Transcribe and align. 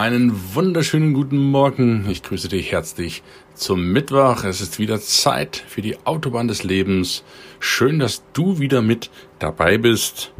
Einen 0.00 0.54
wunderschönen 0.54 1.12
guten 1.12 1.36
Morgen. 1.36 2.08
Ich 2.08 2.22
grüße 2.22 2.48
dich 2.48 2.72
herzlich 2.72 3.22
zum 3.52 3.92
Mittwoch. 3.92 4.44
Es 4.44 4.62
ist 4.62 4.78
wieder 4.78 4.98
Zeit 4.98 5.62
für 5.68 5.82
die 5.82 5.98
Autobahn 6.06 6.48
des 6.48 6.64
Lebens. 6.64 7.22
Schön, 7.58 7.98
dass 7.98 8.22
du 8.32 8.58
wieder 8.58 8.80
mit 8.80 9.10
dabei 9.40 9.76
bist. 9.76 10.32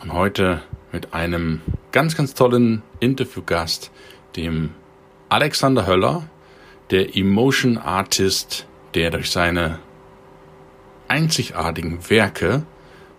Und 0.00 0.12
heute 0.12 0.62
mit 0.92 1.12
einem 1.12 1.60
ganz, 1.90 2.16
ganz 2.16 2.34
tollen 2.34 2.82
Interviewgast, 3.00 3.90
dem 4.36 4.70
Alexander 5.28 5.88
Höller, 5.88 6.28
der 6.92 7.16
Emotion 7.16 7.78
Artist, 7.78 8.68
der 8.94 9.10
durch 9.10 9.28
seine 9.32 9.80
einzigartigen 11.08 12.08
Werke 12.10 12.62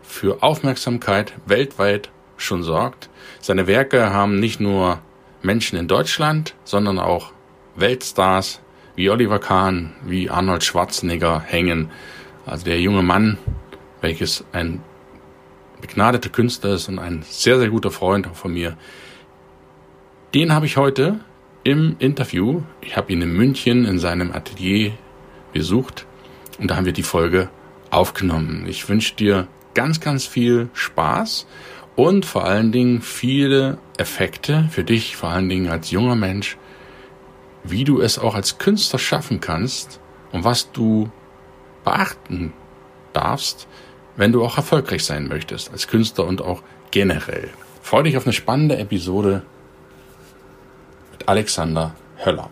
für 0.02 0.42
Aufmerksamkeit 0.42 1.34
weltweit 1.46 2.12
schon 2.38 2.64
sorgt. 2.64 3.10
Seine 3.42 3.68
Werke 3.68 4.14
haben 4.14 4.40
nicht 4.40 4.62
nur 4.62 5.02
Menschen 5.46 5.78
in 5.78 5.88
Deutschland, 5.88 6.56
sondern 6.64 7.00
auch 7.00 7.32
Weltstars 7.76 8.62
wie 8.96 9.10
Oliver 9.10 9.40
Kahn, 9.40 9.94
wie 10.06 10.30
Arnold 10.30 10.64
Schwarzenegger 10.64 11.40
hängen. 11.40 11.92
Also 12.46 12.66
der 12.66 12.80
junge 12.80 13.04
Mann, 13.04 13.38
welches 14.02 14.46
ein 14.52 14.82
begnadeter 15.82 16.30
Künstler 16.30 16.74
ist 16.74 16.88
und 16.88 17.00
ein 17.00 17.24
sehr, 17.28 17.60
sehr 17.60 17.70
guter 17.70 17.92
Freund 17.92 18.28
von 18.34 18.54
mir. 18.54 18.78
Den 20.34 20.54
habe 20.54 20.66
ich 20.66 20.78
heute 20.78 21.20
im 21.64 21.96
Interview. 22.00 22.62
Ich 22.82 22.96
habe 22.98 23.12
ihn 23.12 23.22
in 23.22 23.34
München 23.34 23.86
in 23.86 24.00
seinem 24.00 24.32
Atelier 24.32 24.94
besucht 25.54 26.06
und 26.60 26.70
da 26.70 26.76
haben 26.76 26.86
wir 26.86 26.94
die 26.94 27.04
Folge 27.04 27.50
aufgenommen. 27.90 28.66
Ich 28.68 28.88
wünsche 28.88 29.16
dir 29.16 29.48
ganz, 29.74 30.00
ganz 30.00 30.26
viel 30.26 30.70
Spaß 30.74 31.48
und 31.96 32.26
vor 32.26 32.46
allen 32.46 32.72
Dingen 32.72 33.02
viele 33.02 33.78
Effekte 33.98 34.68
für 34.72 34.84
dich, 34.84 35.16
vor 35.16 35.30
allen 35.30 35.50
Dingen 35.50 35.70
als 35.70 35.92
junger 35.92 36.16
Mensch, 36.16 36.58
wie 37.64 37.84
du 37.84 38.02
es 38.02 38.20
auch 38.20 38.36
als 38.36 38.58
Künstler 38.58 39.00
schaffen 39.00 39.40
kannst 39.40 40.00
und 40.32 40.44
was 40.44 40.72
du 40.72 41.10
beachten 41.84 42.54
darfst, 43.14 43.68
wenn 44.18 44.32
du 44.32 44.44
auch 44.44 44.58
erfolgreich 44.58 45.04
sein 45.04 45.28
möchtest 45.28 45.72
als 45.72 45.88
Künstler 45.88 46.26
und 46.26 46.42
auch 46.42 46.62
generell. 46.92 47.50
Freue 47.82 48.04
dich 48.04 48.18
auf 48.18 48.26
eine 48.26 48.34
spannende 48.34 48.78
Episode 48.78 49.44
mit 51.12 51.28
Alexander 51.28 51.96
Höller. 52.24 52.50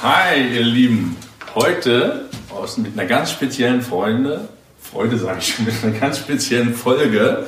Hi, 0.00 0.40
ihr 0.40 0.62
Lieben. 0.62 1.16
Heute 1.56 2.26
aus, 2.54 2.78
mit 2.78 2.96
einer 2.96 3.08
ganz 3.08 3.32
speziellen 3.32 3.82
Freunde, 3.82 4.48
Freude 4.80 5.18
sage 5.18 5.38
ich 5.40 5.54
schon, 5.54 5.64
mit 5.64 5.74
einer 5.82 5.98
ganz 5.98 6.18
speziellen 6.18 6.72
Folge 6.72 7.46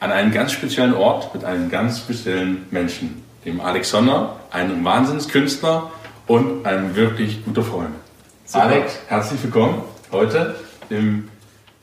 an 0.00 0.10
einem 0.10 0.32
ganz 0.32 0.52
speziellen 0.52 0.94
Ort 0.94 1.34
mit 1.34 1.44
einem 1.44 1.70
ganz 1.70 1.98
speziellen 1.98 2.64
Menschen, 2.70 3.22
dem 3.44 3.60
Alexander, 3.60 4.36
einem 4.50 4.82
Wahnsinnskünstler 4.86 5.90
und 6.26 6.64
einem 6.64 6.96
wirklich 6.96 7.44
guter 7.44 7.62
Freund. 7.62 7.90
Super. 8.46 8.64
Alex, 8.64 8.98
herzlich 9.08 9.42
willkommen 9.42 9.82
heute 10.10 10.54
im 10.88 11.28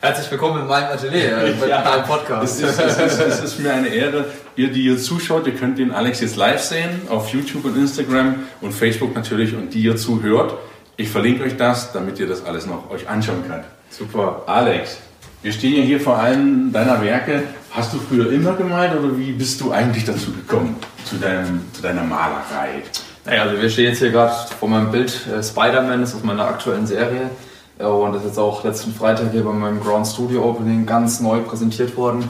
Herzlich 0.03 0.29
willkommen 0.31 0.63
in 0.63 0.67
meinem 0.67 0.91
Atelier, 0.91 1.37
äh, 1.37 1.53
bei 1.53 1.67
ja, 1.69 1.81
meinem 1.81 2.03
Podcast. 2.03 2.59
Es 2.59 2.69
ist, 2.71 2.77
es, 2.77 2.97
ist, 2.97 3.19
es 3.21 3.39
ist, 3.39 3.59
mir 3.59 3.73
eine 3.73 3.87
Ehre. 3.87 4.25
Ihr, 4.55 4.71
die 4.71 4.83
hier 4.83 4.97
zuschaut, 4.97 5.47
ihr 5.47 5.55
könnt 5.55 5.79
den 5.79 5.91
Alex 5.91 6.21
jetzt 6.21 6.35
live 6.35 6.61
sehen 6.61 7.01
auf 7.09 7.29
YouTube 7.29 7.65
und 7.65 7.75
Instagram 7.75 8.35
und 8.61 8.71
Facebook 8.71 9.15
natürlich 9.15 9.55
und 9.55 9.73
die 9.73 9.81
ihr 9.81 9.95
zuhört. 9.95 10.53
Ich 10.95 11.09
verlinke 11.09 11.43
euch 11.43 11.57
das, 11.57 11.91
damit 11.91 12.19
ihr 12.19 12.27
das 12.27 12.45
alles 12.45 12.67
noch 12.67 12.91
euch 12.91 13.09
anschauen 13.09 13.43
könnt. 13.47 13.63
Super. 13.89 14.43
Alex, 14.45 14.97
wir 15.41 15.51
stehen 15.51 15.77
ja 15.77 15.81
hier 15.81 15.99
vor 15.99 16.19
einem 16.19 16.71
deiner 16.71 17.01
Werke. 17.01 17.43
Hast 17.71 17.93
du 17.93 17.97
früher 17.97 18.31
immer 18.31 18.53
gemalt 18.53 18.91
oder 18.95 19.17
wie 19.17 19.31
bist 19.31 19.59
du 19.59 19.71
eigentlich 19.71 20.05
dazu 20.05 20.31
gekommen, 20.31 20.75
zu, 21.03 21.15
deinem, 21.15 21.61
zu 21.73 21.81
deiner 21.81 22.03
Malerei? 22.03 22.83
Naja, 23.25 23.43
also 23.43 23.59
wir 23.59 23.69
stehen 23.69 23.85
jetzt 23.85 23.99
hier 23.99 24.11
gerade 24.11 24.33
vor 24.59 24.69
meinem 24.69 24.91
Bild 24.91 25.19
äh, 25.27 25.41
Spider-Man, 25.41 26.01
das 26.01 26.09
ist 26.11 26.17
aus 26.17 26.23
meiner 26.23 26.45
aktuellen 26.45 26.85
Serie. 26.85 27.31
Und 27.79 28.13
das 28.13 28.21
ist 28.21 28.27
jetzt 28.29 28.39
auch 28.39 28.63
letzten 28.63 28.93
Freitag 28.93 29.31
hier 29.31 29.43
bei 29.43 29.51
meinem 29.51 29.81
Ground 29.81 30.05
Studio 30.05 30.47
Opening 30.47 30.85
ganz 30.85 31.19
neu 31.19 31.39
präsentiert 31.39 31.97
worden. 31.97 32.29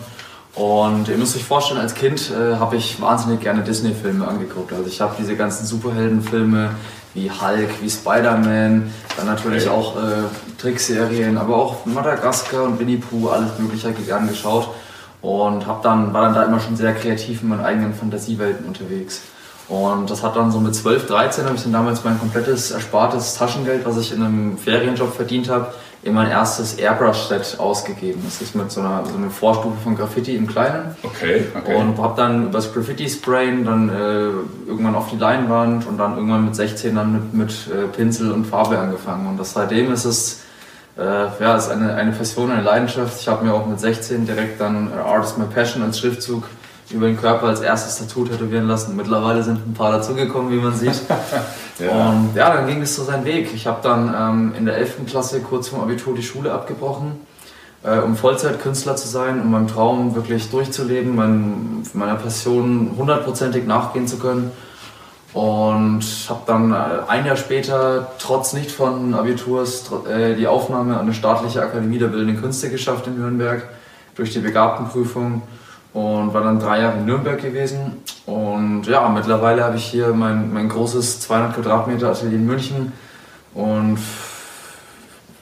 Und 0.56 1.08
ihr 1.08 1.18
müsst 1.18 1.36
euch 1.36 1.44
vorstellen, 1.44 1.80
als 1.80 1.96
Kind 1.96 2.30
äh, 2.30 2.58
habe 2.58 2.76
ich 2.76 3.02
wahnsinnig 3.02 3.40
gerne 3.40 3.64
Disney-Filme 3.64 4.28
angeguckt. 4.28 4.72
Also 4.72 4.86
ich 4.86 5.02
habe 5.02 5.16
diese 5.18 5.36
ganzen 5.36 5.66
Superheldenfilme 5.66 6.72
wie 7.16 7.30
Hulk, 7.30 7.70
wie 7.82 7.90
Spider-Man, 7.90 8.92
dann 9.18 9.26
natürlich 9.26 9.68
auch 9.68 9.96
äh, 9.98 10.24
Trickserien, 10.60 11.38
aber 11.38 11.56
auch 11.56 11.86
Madagaskar 11.86 12.64
und 12.64 12.80
Winnie 12.80 12.98
Pooh, 12.98 13.30
alles 13.30 13.58
Mögliche 13.58 14.16
angeschaut. 14.16 14.70
Und 15.22 15.66
hab 15.66 15.82
dann, 15.82 16.14
war 16.14 16.24
dann 16.24 16.34
da 16.34 16.44
immer 16.44 16.60
schon 16.60 16.76
sehr 16.76 16.94
kreativ 16.94 17.42
in 17.42 17.50
meinen 17.50 17.64
eigenen 17.64 17.94
Fantasiewelten 17.94 18.66
unterwegs. 18.66 19.22
Und 19.70 20.10
das 20.10 20.22
hat 20.22 20.36
dann 20.36 20.52
so 20.52 20.60
mit 20.60 20.76
12, 20.76 21.08
13 21.08 21.46
habe 21.46 21.56
ich 21.56 21.64
dann 21.64 21.72
damals 21.72 22.04
mein 22.04 22.20
komplettes 22.20 22.72
erspartes 22.72 23.36
Taschengeld, 23.36 23.86
was 23.86 23.98
ich 23.98 24.12
in 24.12 24.22
einem 24.22 24.58
Ferienjob 24.58 25.16
verdient 25.16 25.50
habe, 25.50 25.74
in 26.04 26.14
mein 26.14 26.30
erstes 26.30 26.76
Airbrush-Set 26.76 27.60
ausgegeben. 27.60 28.22
Das 28.26 28.42
ist 28.42 28.56
mit 28.56 28.72
so 28.72 28.82
einer, 28.82 29.06
so 29.06 29.16
einer 29.16 29.30
Vorstufe 29.30 29.78
von 29.82 29.96
Graffiti 29.96 30.36
im 30.36 30.48
Kleinen. 30.48 30.96
Okay, 31.02 31.46
okay. 31.56 31.76
Und 31.76 31.98
habe 31.98 32.16
dann 32.18 32.48
übers 32.48 32.74
Graffiti-Sprayen 32.74 33.64
dann 33.64 33.90
äh, 33.90 33.94
irgendwann 34.68 34.96
auf 34.96 35.10
die 35.10 35.18
Leinwand 35.18 35.88
und 35.88 35.98
dann 35.98 36.16
irgendwann 36.16 36.46
mit 36.46 36.56
16 36.56 36.96
dann 36.96 37.14
mit, 37.14 37.34
mit 37.34 37.52
äh, 37.68 37.88
Pinsel 37.88 38.32
und 38.32 38.46
Farbe 38.46 38.78
angefangen. 38.78 39.28
Und 39.28 39.38
das, 39.38 39.54
seitdem 39.54 39.94
ist 39.94 40.04
es 40.04 40.42
äh, 40.98 41.02
ja, 41.04 41.56
ist 41.56 41.70
eine, 41.70 41.96
eine 41.96 42.12
Passion, 42.12 42.52
eine 42.52 42.62
Leidenschaft. 42.62 43.22
Ich 43.22 43.28
habe 43.28 43.46
mir 43.46 43.54
auch 43.54 43.66
mit 43.66 43.80
16 43.80 44.26
direkt 44.26 44.60
dann 44.60 44.92
äh, 44.92 44.96
Art 44.96 45.24
is 45.24 45.38
my 45.38 45.46
Passion 45.46 45.84
als 45.84 46.00
Schriftzug 46.00 46.44
über 46.92 47.08
den 47.08 47.18
Körper 47.18 47.48
als 47.48 47.62
erstes 47.62 47.98
Tattoo 47.98 48.26
tätowieren 48.26 48.68
lassen. 48.68 48.96
Mittlerweile 48.96 49.44
sind 49.44 49.66
ein 49.66 49.74
paar 49.74 49.92
dazugekommen, 49.92 50.52
wie 50.52 50.62
man 50.62 50.74
sieht. 50.74 51.02
ja. 51.80 52.10
Und 52.10 52.32
ja, 52.36 52.54
dann 52.54 52.68
ging 52.68 52.82
es 52.82 52.96
so 52.96 53.04
seinen 53.04 53.26
Weg. 53.26 53.54
Ich 53.54 53.68
habe 53.68 53.80
dann 53.82 54.14
ähm, 54.18 54.54
in 54.58 54.66
der 54.66 54.78
11. 54.78 55.06
Klasse 55.08 55.42
kurz 55.42 55.70
vorm 55.70 55.84
Abitur 55.84 56.16
die 56.16 56.24
Schule 56.24 56.52
abgebrochen, 56.52 57.14
äh, 57.84 58.00
um 58.00 58.16
Vollzeitkünstler 58.16 58.96
zu 58.96 59.08
sein, 59.08 59.42
um 59.42 59.52
meinem 59.52 59.68
Traum 59.68 60.16
wirklich 60.16 60.50
durchzuleben, 60.50 61.16
mein, 61.16 61.84
meiner 61.94 62.16
Passion 62.16 62.92
hundertprozentig 62.98 63.66
nachgehen 63.66 64.08
zu 64.08 64.18
können. 64.18 64.52
Und 65.34 66.04
habe 66.30 66.42
dann 66.46 66.72
äh, 66.72 66.76
ein 67.08 67.26
Jahr 67.26 67.38
später, 67.38 68.12
trotz 68.20 68.54
nicht 68.54 68.72
von 68.72 69.16
Abiturs, 69.16 69.90
äh, 70.08 70.36
die 70.36 70.46
Aufnahme 70.46 70.94
an 70.94 71.02
eine 71.02 71.14
staatliche 71.14 71.64
Akademie 71.64 71.98
der 71.98 72.08
Bildenden 72.08 72.40
Künste 72.40 72.70
geschafft 72.70 73.08
in 73.08 73.18
Nürnberg 73.18 73.64
durch 74.16 74.32
die 74.32 74.40
Begabtenprüfung 74.40 75.42
und 75.94 76.34
war 76.34 76.44
dann 76.44 76.60
drei 76.60 76.82
Jahre 76.82 76.98
in 76.98 77.06
Nürnberg 77.06 77.42
gewesen. 77.42 78.04
Und 78.26 78.86
ja, 78.88 79.08
mittlerweile 79.10 79.64
habe 79.64 79.78
ich 79.78 79.86
hier 79.86 80.10
mein, 80.10 80.52
mein 80.54 80.70
großes 80.70 81.20
200 81.22 81.56
Quadratmeter 81.56 82.10
Atelier 82.10 82.38
in 82.38 82.46
München 82.46 82.94
und 83.54 84.00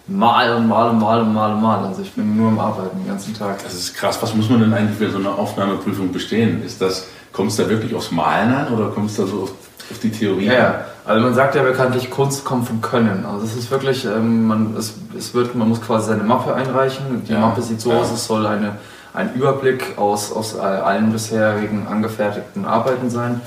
mal 0.07 0.56
und 0.56 0.68
mal 0.68 0.89
und 0.89 1.00
mal 1.00 1.21
und 1.21 1.33
mal 1.33 1.53
und 1.53 1.62
mal. 1.62 1.86
Also 1.86 2.01
ich 2.01 2.12
bin 2.12 2.36
nur 2.36 2.50
am 2.50 2.59
Arbeiten 2.59 2.98
den 2.98 3.07
ganzen 3.07 3.33
Tag. 3.33 3.63
Das 3.63 3.74
ist 3.74 3.95
krass. 3.95 4.21
Was 4.21 4.36
muss 4.36 4.50
man 4.50 4.59
denn 4.59 4.74
eigentlich 4.74 4.98
für 4.98 5.09
so 5.09 5.19
eine 5.19 5.30
Aufnahmeprüfung 5.30 6.12
bestehen? 6.12 6.63
Ist 6.63 6.81
das, 6.81 7.07
kommt 7.31 7.51
es 7.51 7.57
da 7.57 7.69
wirklich 7.69 7.95
aufs 7.95 8.12
Malen 8.12 8.53
an 8.53 8.74
oder 8.74 8.89
kommt 8.89 9.09
es 9.09 9.18
da 9.18 9.25
so 9.25 9.44
auf, 9.44 9.53
auf 9.89 10.00
die 10.00 10.12
Theorie 10.12 10.48
ja, 10.48 10.53
ja, 10.53 10.86
also 11.06 11.24
man 11.24 11.33
sagt 11.33 11.56
ja 11.56 11.63
bekanntlich, 11.63 12.09
Kunst 12.09 12.44
kommt 12.45 12.68
vom 12.68 12.81
Können. 12.81 13.25
Also 13.25 13.45
es 13.45 13.56
ist 13.56 13.71
wirklich, 13.71 14.06
ähm, 14.06 14.48
man, 14.48 14.75
es, 14.77 14.95
es 15.18 15.33
wird, 15.33 15.56
man 15.56 15.69
muss 15.69 15.81
quasi 15.81 16.09
seine 16.09 16.24
Mappe 16.24 16.53
einreichen. 16.53 17.24
Die 17.27 17.31
ja. 17.31 17.39
Mappe 17.39 17.62
sieht 17.62 17.80
so 17.80 17.92
ja. 17.92 18.00
aus, 18.00 18.12
es 18.12 18.25
soll 18.25 18.45
eine 18.45 18.74
ein 19.13 19.34
Überblick 19.34 19.98
aus, 19.98 20.31
aus 20.31 20.58
allen 20.58 21.12
bisherigen 21.12 21.88
angefertigten 21.90 22.66
Arbeiten 22.66 23.10
sein. 23.10 23.42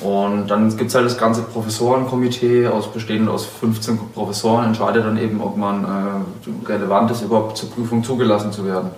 Und 0.00 0.46
dann 0.48 0.76
gibt 0.76 0.90
es 0.90 0.94
halt 0.94 1.06
das 1.06 1.18
ganze 1.18 1.42
Professorenkomitee, 1.42 2.68
aus, 2.68 2.92
bestehend 2.92 3.28
aus 3.28 3.46
15 3.46 3.98
Professoren, 4.14 4.66
entscheidet 4.66 5.04
dann 5.04 5.18
eben, 5.18 5.40
ob 5.40 5.56
man 5.56 5.84
äh, 5.84 6.68
relevant 6.68 7.10
ist, 7.10 7.22
überhaupt 7.22 7.56
zur 7.56 7.70
Prüfung 7.70 8.04
zugelassen 8.04 8.52
zu 8.52 8.64
werden. 8.64 8.90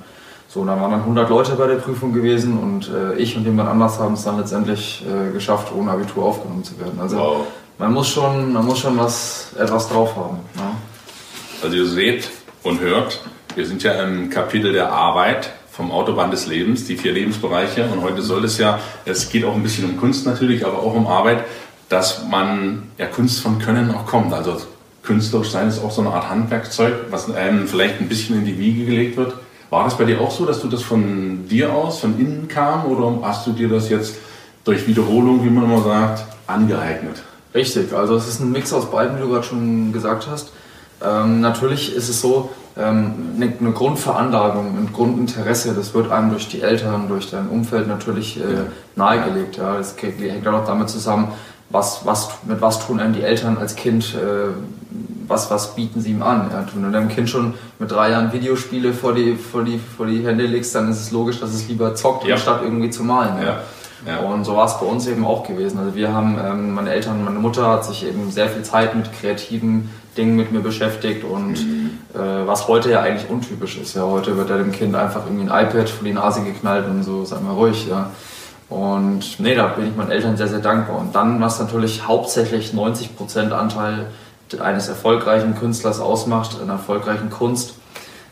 So, 0.48 0.64
dann 0.64 0.80
waren 0.80 0.90
dann 0.90 1.00
100 1.00 1.30
Leute 1.30 1.52
bei 1.52 1.68
der 1.68 1.76
Prüfung 1.76 2.12
gewesen 2.12 2.58
und 2.58 2.90
äh, 2.90 3.14
ich 3.16 3.36
und 3.36 3.44
jemand 3.44 3.70
anders 3.70 3.98
haben 3.98 4.14
es 4.14 4.24
dann 4.24 4.36
letztendlich 4.36 5.06
äh, 5.06 5.32
geschafft, 5.32 5.72
ohne 5.74 5.92
Abitur 5.92 6.24
aufgenommen 6.24 6.64
zu 6.64 6.78
werden. 6.78 6.98
Also 7.00 7.16
wow. 7.16 7.46
man 7.78 7.92
muss 7.92 8.08
schon, 8.08 8.52
man 8.52 8.66
muss 8.66 8.80
schon 8.80 8.98
was, 8.98 9.52
etwas 9.58 9.88
drauf 9.88 10.16
haben. 10.16 10.40
Ja. 10.56 10.72
Also 11.62 11.76
ihr 11.76 11.86
seht 11.86 12.30
und 12.62 12.80
hört, 12.80 13.22
wir 13.54 13.64
sind 13.64 13.82
ja 13.84 13.92
im 14.02 14.28
Kapitel 14.28 14.72
der 14.72 14.92
Arbeit 14.92 15.52
vom 15.70 15.92
Autobahn 15.92 16.30
des 16.30 16.46
Lebens, 16.46 16.84
die 16.84 16.96
vier 16.96 17.12
Lebensbereiche. 17.12 17.88
Und 17.88 18.02
heute 18.02 18.22
soll 18.22 18.44
es 18.44 18.58
ja, 18.58 18.80
es 19.04 19.30
geht 19.30 19.44
auch 19.44 19.54
ein 19.54 19.62
bisschen 19.62 19.88
um 19.88 19.96
Kunst 19.96 20.26
natürlich, 20.26 20.66
aber 20.66 20.78
auch 20.78 20.94
um 20.94 21.06
Arbeit, 21.06 21.44
dass 21.88 22.26
man 22.28 22.84
ja 22.98 23.06
Kunst 23.06 23.40
von 23.40 23.58
Können 23.58 23.94
auch 23.94 24.06
kommt. 24.06 24.32
Also 24.32 24.56
künstlerisch 25.02 25.50
sein 25.50 25.68
ist 25.68 25.82
auch 25.82 25.90
so 25.90 26.02
eine 26.02 26.10
Art 26.10 26.28
Handwerkzeug, 26.28 26.94
was 27.10 27.30
einem 27.30 27.66
vielleicht 27.66 28.00
ein 28.00 28.08
bisschen 28.08 28.36
in 28.36 28.44
die 28.44 28.58
Wiege 28.58 28.84
gelegt 28.84 29.16
wird. 29.16 29.34
War 29.70 29.84
das 29.84 29.96
bei 29.96 30.04
dir 30.04 30.20
auch 30.20 30.30
so, 30.30 30.44
dass 30.44 30.60
du 30.60 30.68
das 30.68 30.82
von 30.82 31.46
dir 31.48 31.72
aus, 31.72 32.00
von 32.00 32.18
innen 32.18 32.48
kam 32.48 32.86
oder 32.86 33.26
hast 33.26 33.46
du 33.46 33.52
dir 33.52 33.68
das 33.68 33.88
jetzt 33.88 34.16
durch 34.64 34.86
Wiederholung, 34.86 35.44
wie 35.44 35.50
man 35.50 35.64
immer 35.64 35.82
sagt, 35.82 36.24
angeeignet? 36.46 37.22
Richtig, 37.54 37.92
also 37.92 38.16
es 38.16 38.28
ist 38.28 38.40
ein 38.40 38.52
Mix 38.52 38.72
aus 38.72 38.90
beiden, 38.90 39.16
wie 39.16 39.22
du 39.22 39.28
gerade 39.28 39.44
schon 39.44 39.92
gesagt 39.92 40.26
hast. 40.30 40.52
Ähm, 41.02 41.40
natürlich 41.40 41.94
ist 41.94 42.08
es 42.08 42.20
so, 42.20 42.50
eine, 42.76 43.52
eine, 43.58 43.72
Grundveranlagung, 43.72 44.66
ein 44.78 44.90
Grundinteresse, 44.92 45.74
das 45.74 45.92
wird 45.94 46.10
einem 46.10 46.30
durch 46.30 46.48
die 46.48 46.62
Eltern, 46.62 47.08
durch 47.08 47.30
dein 47.30 47.48
Umfeld 47.48 47.88
natürlich 47.88 48.38
äh, 48.38 48.42
nahegelegt. 48.96 49.56
Ja. 49.56 49.76
Das 49.76 49.96
hängt 50.00 50.46
auch 50.46 50.64
damit 50.64 50.88
zusammen, 50.88 51.32
was, 51.68 52.04
was, 52.04 52.30
mit 52.44 52.60
was 52.60 52.86
tun 52.86 53.00
einem 53.00 53.12
die 53.12 53.22
Eltern 53.22 53.58
als 53.58 53.76
Kind, 53.76 54.14
äh, 54.14 54.50
was, 55.26 55.50
was 55.50 55.74
bieten 55.74 56.00
sie 56.00 56.10
ihm 56.10 56.22
an. 56.22 56.50
Ja. 56.52 56.64
Wenn 56.72 56.84
du 56.84 56.90
deinem 56.90 57.08
Kind 57.08 57.28
schon 57.28 57.54
mit 57.78 57.90
drei 57.90 58.10
Jahren 58.10 58.32
Videospiele 58.32 58.92
vor 58.92 59.14
die, 59.14 59.36
vor, 59.36 59.64
die, 59.64 59.78
vor 59.78 60.06
die 60.06 60.24
Hände 60.24 60.46
legst, 60.46 60.74
dann 60.74 60.90
ist 60.90 61.00
es 61.00 61.10
logisch, 61.10 61.40
dass 61.40 61.52
es 61.52 61.68
lieber 61.68 61.94
zockt, 61.94 62.24
ja. 62.24 62.34
anstatt 62.34 62.62
irgendwie 62.62 62.90
zu 62.90 63.02
malen. 63.04 63.34
Ja. 63.42 63.60
Und 64.20 64.44
so 64.44 64.56
war 64.56 64.66
es 64.66 64.78
bei 64.78 64.86
uns 64.86 65.06
eben 65.06 65.26
auch 65.26 65.46
gewesen. 65.46 65.78
Also 65.78 65.94
wir 65.94 66.12
haben, 66.12 66.38
ähm, 66.42 66.74
meine 66.74 66.90
Eltern, 66.90 67.22
meine 67.24 67.38
Mutter 67.38 67.68
hat 67.68 67.84
sich 67.84 68.06
eben 68.06 68.30
sehr 68.30 68.48
viel 68.48 68.62
Zeit 68.62 68.94
mit 68.94 69.12
kreativen 69.12 69.90
Dingen 70.16 70.36
mit 70.36 70.52
mir 70.52 70.60
beschäftigt 70.60 71.24
und 71.24 71.52
mhm. 71.52 71.98
äh, 72.14 72.46
was 72.46 72.68
heute 72.68 72.90
ja 72.90 73.00
eigentlich 73.00 73.30
untypisch 73.30 73.78
ist. 73.78 73.94
Ja, 73.94 74.02
heute 74.02 74.36
wird 74.36 74.50
ja 74.50 74.58
dem 74.58 74.72
Kind 74.72 74.94
einfach 74.94 75.24
irgendwie 75.26 75.50
ein 75.50 75.66
iPad 75.66 75.88
vor 75.88 76.04
die 76.04 76.12
Nase 76.12 76.42
geknallt 76.42 76.86
und 76.86 77.02
so, 77.02 77.24
sag 77.24 77.42
mal 77.42 77.54
ruhig, 77.54 77.86
ja. 77.88 78.10
Und 78.68 79.40
nee, 79.40 79.54
da 79.56 79.66
bin 79.66 79.88
ich 79.88 79.96
meinen 79.96 80.12
Eltern 80.12 80.36
sehr, 80.36 80.46
sehr 80.46 80.60
dankbar. 80.60 80.98
Und 80.98 81.14
dann, 81.14 81.40
was 81.40 81.58
natürlich 81.58 82.06
hauptsächlich 82.06 82.72
90% 82.72 83.50
Anteil 83.50 84.06
eines 84.60 84.88
erfolgreichen 84.88 85.56
Künstlers 85.56 86.00
ausmacht, 86.00 86.60
einer 86.60 86.74
erfolgreichen 86.74 87.30
Kunst, 87.30 87.74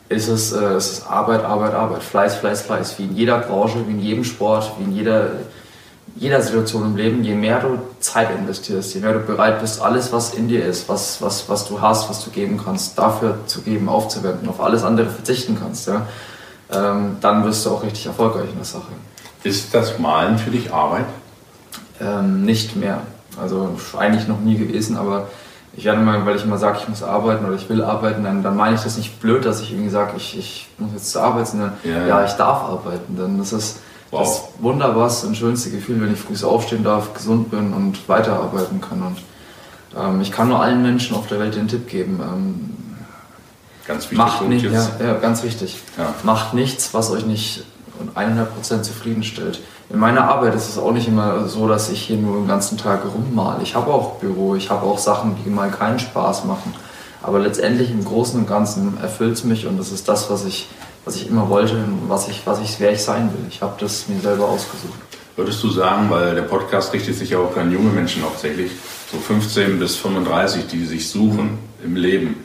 ist 0.08 0.28
es, 0.28 0.52
äh, 0.52 0.64
es 0.74 0.92
ist 0.92 1.06
Arbeit, 1.08 1.44
Arbeit, 1.44 1.74
Arbeit, 1.74 2.02
Fleiß, 2.02 2.36
Fleiß, 2.36 2.62
Fleiß. 2.62 2.98
Wie 2.98 3.04
in 3.04 3.16
jeder 3.16 3.38
Branche, 3.38 3.78
wie 3.86 3.92
in 3.92 4.00
jedem 4.00 4.24
Sport, 4.24 4.72
wie 4.78 4.84
in 4.84 4.92
jeder 4.94 5.26
jeder 6.18 6.42
Situation 6.42 6.84
im 6.84 6.96
Leben, 6.96 7.22
je 7.22 7.34
mehr 7.34 7.60
du 7.60 7.78
Zeit 8.00 8.28
investierst, 8.36 8.94
je 8.94 9.00
mehr 9.00 9.12
du 9.12 9.20
bereit 9.20 9.60
bist, 9.60 9.80
alles, 9.80 10.12
was 10.12 10.34
in 10.34 10.48
dir 10.48 10.64
ist, 10.64 10.88
was, 10.88 11.22
was, 11.22 11.48
was 11.48 11.68
du 11.68 11.80
hast, 11.80 12.10
was 12.10 12.24
du 12.24 12.30
geben 12.30 12.60
kannst, 12.62 12.98
dafür 12.98 13.38
zu 13.46 13.62
geben, 13.62 13.88
aufzuwenden, 13.88 14.48
auf 14.48 14.60
alles 14.60 14.82
andere 14.82 15.08
verzichten 15.08 15.56
kannst, 15.60 15.86
ja, 15.86 16.06
ähm, 16.72 17.16
dann 17.20 17.44
wirst 17.44 17.64
du 17.64 17.70
auch 17.70 17.82
richtig 17.82 18.06
erfolgreich 18.06 18.50
in 18.50 18.56
der 18.56 18.64
Sache. 18.64 18.92
Ist 19.44 19.72
das 19.72 19.98
Malen 19.98 20.38
für 20.38 20.50
dich 20.50 20.72
Arbeit? 20.72 21.06
Ähm, 22.00 22.44
nicht 22.44 22.74
mehr. 22.74 23.02
Also 23.40 23.76
eigentlich 23.96 24.26
noch 24.26 24.40
nie 24.40 24.56
gewesen, 24.56 24.96
aber 24.96 25.28
ich 25.74 25.84
werde 25.84 26.00
mal, 26.00 26.26
weil 26.26 26.34
ich 26.34 26.42
immer 26.42 26.58
sage, 26.58 26.78
ich 26.82 26.88
muss 26.88 27.04
arbeiten 27.04 27.44
oder 27.44 27.54
ich 27.54 27.68
will 27.68 27.84
arbeiten, 27.84 28.24
dann, 28.24 28.42
dann 28.42 28.56
meine 28.56 28.74
ich 28.74 28.82
das 28.82 28.96
nicht 28.96 29.20
blöd, 29.20 29.44
dass 29.44 29.60
ich 29.60 29.70
irgendwie 29.70 29.90
sage, 29.90 30.14
ich, 30.16 30.36
ich 30.36 30.68
muss 30.78 30.90
jetzt 30.92 31.12
zur 31.12 31.22
Arbeit, 31.22 31.46
sondern 31.46 31.74
ja, 31.84 31.98
ja. 31.98 32.06
ja 32.06 32.24
ich 32.24 32.32
darf 32.32 32.64
arbeiten. 32.64 33.16
Denn 33.16 33.38
das 33.38 33.52
ist 33.52 33.78
wow. 34.10 34.20
das 34.20 34.62
wunderbarste 34.62 35.26
und 35.26 35.36
schönste 35.36 35.70
Gefühl, 35.70 36.00
wenn 36.00 36.12
ich 36.12 36.20
früh 36.20 36.46
aufstehen 36.46 36.84
darf, 36.84 37.14
gesund 37.14 37.50
bin 37.50 37.72
und 37.72 38.08
weiterarbeiten 38.08 38.80
kann. 38.80 39.02
Und 39.02 39.18
ähm, 39.96 40.20
ich 40.20 40.32
kann 40.32 40.48
nur 40.48 40.62
allen 40.62 40.82
Menschen 40.82 41.16
auf 41.16 41.26
der 41.26 41.40
Welt 41.40 41.54
den 41.54 41.68
Tipp 41.68 41.88
geben. 41.88 42.20
Ähm, 42.22 42.76
ganz 43.86 44.04
wichtig. 44.04 44.18
Macht 44.18 44.48
nicht, 44.48 44.64
ja, 44.64 44.90
ja, 45.00 45.14
ganz 45.14 45.42
wichtig. 45.42 45.78
Ja. 45.96 46.14
Macht 46.22 46.54
nichts, 46.54 46.94
was 46.94 47.10
euch 47.10 47.26
nicht 47.26 47.64
100% 48.14 48.82
zufriedenstellt. 48.82 49.60
In 49.90 49.98
meiner 49.98 50.28
Arbeit 50.28 50.54
ist 50.54 50.68
es 50.68 50.78
auch 50.78 50.92
nicht 50.92 51.08
immer 51.08 51.48
so, 51.48 51.66
dass 51.66 51.88
ich 51.88 52.02
hier 52.02 52.18
nur 52.18 52.36
den 52.36 52.46
ganzen 52.46 52.76
Tag 52.76 53.02
rummale. 53.04 53.62
Ich 53.62 53.74
habe 53.74 53.92
auch 53.92 54.16
Büro, 54.16 54.54
ich 54.54 54.70
habe 54.70 54.84
auch 54.84 54.98
Sachen, 54.98 55.36
die 55.44 55.50
mal 55.50 55.70
keinen 55.70 55.98
Spaß 55.98 56.44
machen. 56.44 56.74
Aber 57.22 57.40
letztendlich 57.40 57.90
im 57.90 58.04
Großen 58.04 58.38
und 58.38 58.46
Ganzen 58.46 58.98
erfüllt 59.00 59.34
es 59.34 59.44
mich 59.44 59.66
und 59.66 59.78
das 59.78 59.90
ist 59.90 60.08
das, 60.08 60.30
was 60.30 60.44
ich 60.44 60.68
was 61.08 61.16
ich 61.16 61.30
immer 61.30 61.48
wollte 61.48 61.72
und 61.72 62.02
was 62.06 62.28
ich, 62.28 62.42
was 62.44 62.60
ich, 62.60 62.78
wer 62.80 62.92
ich 62.92 63.02
sein 63.02 63.32
will. 63.32 63.46
Ich 63.48 63.62
habe 63.62 63.74
das 63.80 64.08
mir 64.08 64.20
selber 64.20 64.46
ausgesucht. 64.46 64.98
Würdest 65.36 65.62
du 65.64 65.70
sagen, 65.70 66.10
weil 66.10 66.34
der 66.34 66.42
Podcast 66.42 66.92
richtet 66.92 67.14
sich 67.14 67.30
ja 67.30 67.38
auch 67.38 67.56
an 67.56 67.72
junge 67.72 67.90
Menschen 67.90 68.22
hauptsächlich, 68.22 68.72
so 69.10 69.16
15 69.16 69.78
bis 69.78 69.96
35, 69.96 70.66
die 70.66 70.84
sich 70.84 71.08
suchen 71.08 71.56
im 71.82 71.96
Leben, 71.96 72.44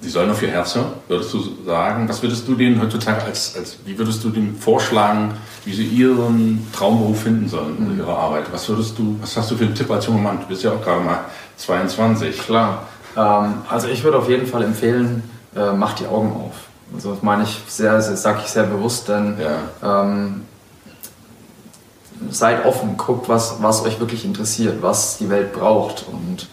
die 0.00 0.08
sollen 0.08 0.30
auf 0.30 0.40
ihr 0.40 0.50
Herz 0.50 0.76
hören? 0.76 0.92
Würdest 1.08 1.34
du 1.34 1.64
sagen, 1.66 2.08
was 2.08 2.22
würdest 2.22 2.46
du 2.46 2.54
denen 2.54 2.80
heutzutage 2.80 3.24
als, 3.24 3.56
als 3.56 3.78
wie 3.84 3.98
würdest 3.98 4.22
du 4.22 4.30
denen 4.30 4.56
vorschlagen, 4.56 5.34
wie 5.64 5.72
sie 5.72 5.86
ihren 5.86 6.64
Traumberuf 6.72 7.22
finden 7.22 7.48
sollen 7.48 7.92
mhm. 7.92 7.98
ihre 7.98 8.14
Arbeit? 8.14 8.44
Was 8.52 8.68
würdest 8.68 8.96
du, 8.96 9.16
was 9.20 9.36
hast 9.36 9.50
du 9.50 9.56
für 9.56 9.64
einen 9.64 9.74
Tipp 9.74 9.90
als 9.90 10.06
junger 10.06 10.20
Mann? 10.20 10.38
Du 10.38 10.46
bist 10.46 10.62
ja 10.62 10.70
auch 10.70 10.80
gerade 10.80 11.00
mal 11.00 11.24
22. 11.56 12.38
Klar. 12.38 12.86
Ähm, 13.16 13.54
also 13.68 13.88
ich 13.88 14.04
würde 14.04 14.18
auf 14.18 14.28
jeden 14.28 14.46
Fall 14.46 14.62
empfehlen, 14.62 15.24
äh, 15.56 15.72
mach 15.72 15.94
die 15.94 16.06
Augen 16.06 16.30
auf. 16.30 16.67
Also 16.94 17.12
das 17.12 17.22
meine 17.22 17.44
ich 17.44 17.60
sehr, 17.68 18.00
sehr 18.00 18.16
sage 18.16 18.40
ich 18.44 18.50
sehr 18.50 18.64
bewusst, 18.64 19.08
denn 19.08 19.36
ja. 19.40 20.06
ähm, 20.06 20.42
seid 22.30 22.64
offen, 22.64 22.96
guckt, 22.96 23.28
was, 23.28 23.56
was 23.60 23.84
euch 23.84 24.00
wirklich 24.00 24.24
interessiert, 24.24 24.82
was 24.82 25.18
die 25.18 25.28
Welt 25.28 25.52
braucht. 25.52 26.06
Und 26.10 26.48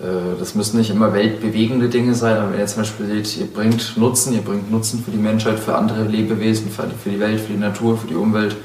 äh, 0.00 0.38
das 0.38 0.54
müssen 0.54 0.78
nicht 0.78 0.90
immer 0.90 1.12
weltbewegende 1.12 1.88
Dinge 1.88 2.14
sein, 2.14 2.38
aber 2.38 2.52
wenn 2.52 2.60
ihr 2.60 2.66
zum 2.66 2.82
Beispiel 2.82 3.06
seht, 3.06 3.36
ihr 3.36 3.46
bringt 3.46 3.96
Nutzen, 3.96 4.32
ihr 4.32 4.42
bringt 4.42 4.70
Nutzen 4.70 5.04
für 5.04 5.10
die 5.10 5.18
Menschheit, 5.18 5.58
für 5.58 5.76
andere 5.76 6.04
Lebewesen, 6.04 6.70
für, 6.70 6.84
für 6.90 7.10
die 7.10 7.20
Welt, 7.20 7.40
für 7.40 7.52
die 7.52 7.58
Natur, 7.58 7.96
für 7.96 8.06
die 8.06 8.16
Umwelt 8.16 8.56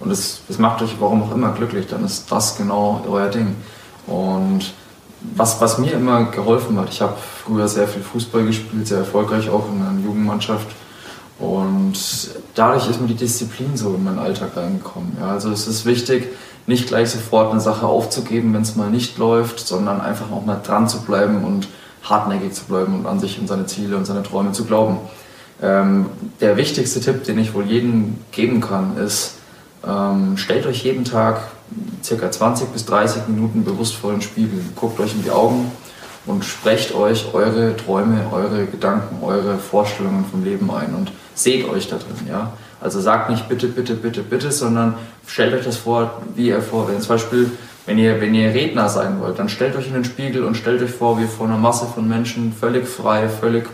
und 0.00 0.08
das, 0.08 0.40
das 0.48 0.58
macht 0.58 0.82
euch 0.82 0.96
warum 0.98 1.22
auch 1.22 1.32
immer 1.32 1.52
glücklich, 1.52 1.86
dann 1.86 2.04
ist 2.04 2.32
das 2.32 2.56
genau 2.56 3.04
euer 3.08 3.28
Ding. 3.28 3.54
Und 4.06 4.72
was, 5.36 5.60
was 5.60 5.78
mir 5.78 5.92
immer 5.92 6.24
geholfen 6.24 6.78
hat, 6.78 6.88
ich 6.88 7.00
habe 7.00 7.14
früher 7.44 7.68
sehr 7.68 7.86
viel 7.86 8.02
Fußball 8.02 8.44
gespielt, 8.44 8.86
sehr 8.86 8.98
erfolgreich 8.98 9.48
auch 9.50 9.66
in 9.68 9.80
einer 9.82 10.00
Jugendmannschaft. 10.00 10.66
Und 11.38 11.94
dadurch 12.54 12.88
ist 12.88 13.00
mir 13.00 13.08
die 13.08 13.14
Disziplin 13.14 13.76
so 13.76 13.94
in 13.94 14.04
meinen 14.04 14.18
Alltag 14.18 14.56
reingekommen. 14.56 15.16
Ja, 15.18 15.30
also 15.30 15.50
es 15.50 15.66
ist 15.66 15.86
wichtig, 15.86 16.28
nicht 16.66 16.88
gleich 16.88 17.10
sofort 17.10 17.50
eine 17.50 17.60
Sache 17.60 17.86
aufzugeben, 17.86 18.52
wenn 18.52 18.62
es 18.62 18.76
mal 18.76 18.90
nicht 18.90 19.16
läuft, 19.18 19.60
sondern 19.60 20.00
einfach 20.00 20.30
auch 20.30 20.44
mal 20.44 20.60
dran 20.62 20.88
zu 20.88 21.00
bleiben 21.00 21.44
und 21.44 21.68
hartnäckig 22.02 22.52
zu 22.52 22.64
bleiben 22.64 22.94
und 22.94 23.06
an 23.06 23.20
sich 23.20 23.38
und 23.38 23.48
seine 23.48 23.66
Ziele 23.66 23.96
und 23.96 24.04
seine 24.04 24.22
Träume 24.22 24.52
zu 24.52 24.64
glauben. 24.64 24.98
Ähm, 25.62 26.06
der 26.40 26.56
wichtigste 26.56 27.00
Tipp, 27.00 27.24
den 27.24 27.38
ich 27.38 27.54
wohl 27.54 27.64
jedem 27.64 28.18
geben 28.32 28.60
kann, 28.60 28.96
ist, 28.98 29.34
ähm, 29.86 30.36
stellt 30.36 30.66
euch 30.66 30.84
jeden 30.84 31.04
Tag 31.04 31.40
circa 32.02 32.30
20 32.30 32.68
bis 32.68 32.86
30 32.86 33.28
Minuten 33.28 33.64
bewusst 33.64 33.94
vor 33.94 34.12
den 34.12 34.22
Spiegel. 34.22 34.60
Guckt 34.76 34.98
euch 35.00 35.14
in 35.14 35.22
die 35.22 35.30
Augen 35.30 35.70
und 36.26 36.44
sprecht 36.44 36.94
euch 36.94 37.32
eure 37.34 37.76
Träume, 37.76 38.26
eure 38.32 38.66
Gedanken, 38.66 39.22
eure 39.22 39.58
Vorstellungen 39.58 40.24
vom 40.30 40.44
Leben 40.44 40.70
ein 40.70 40.94
und 40.94 41.12
seht 41.34 41.68
euch 41.68 41.88
da 41.88 41.96
drin. 41.96 42.28
Ja? 42.28 42.52
Also 42.80 43.00
sagt 43.00 43.30
nicht 43.30 43.48
bitte, 43.48 43.68
bitte, 43.68 43.94
bitte, 43.94 44.22
bitte, 44.22 44.50
sondern 44.52 44.94
stellt 45.26 45.54
euch 45.54 45.64
das 45.64 45.76
vor, 45.76 46.22
wie 46.34 46.48
ihr 46.48 46.62
vor. 46.62 46.88
Wenn 46.88 47.00
zum 47.00 47.16
Beispiel, 47.16 47.50
wenn 47.86 47.98
ihr, 47.98 48.20
wenn 48.20 48.34
ihr 48.34 48.52
Redner 48.52 48.88
sein 48.88 49.20
wollt, 49.20 49.38
dann 49.38 49.48
stellt 49.48 49.76
euch 49.76 49.86
in 49.86 49.94
den 49.94 50.04
Spiegel 50.04 50.44
und 50.44 50.56
stellt 50.56 50.82
euch 50.82 50.90
vor, 50.90 51.18
wie 51.18 51.22
ihr 51.22 51.28
vor 51.28 51.46
einer 51.46 51.58
Masse 51.58 51.86
von 51.86 52.08
Menschen 52.08 52.52
völlig 52.52 52.86
frei, 52.86 53.28
völlig 53.28 53.66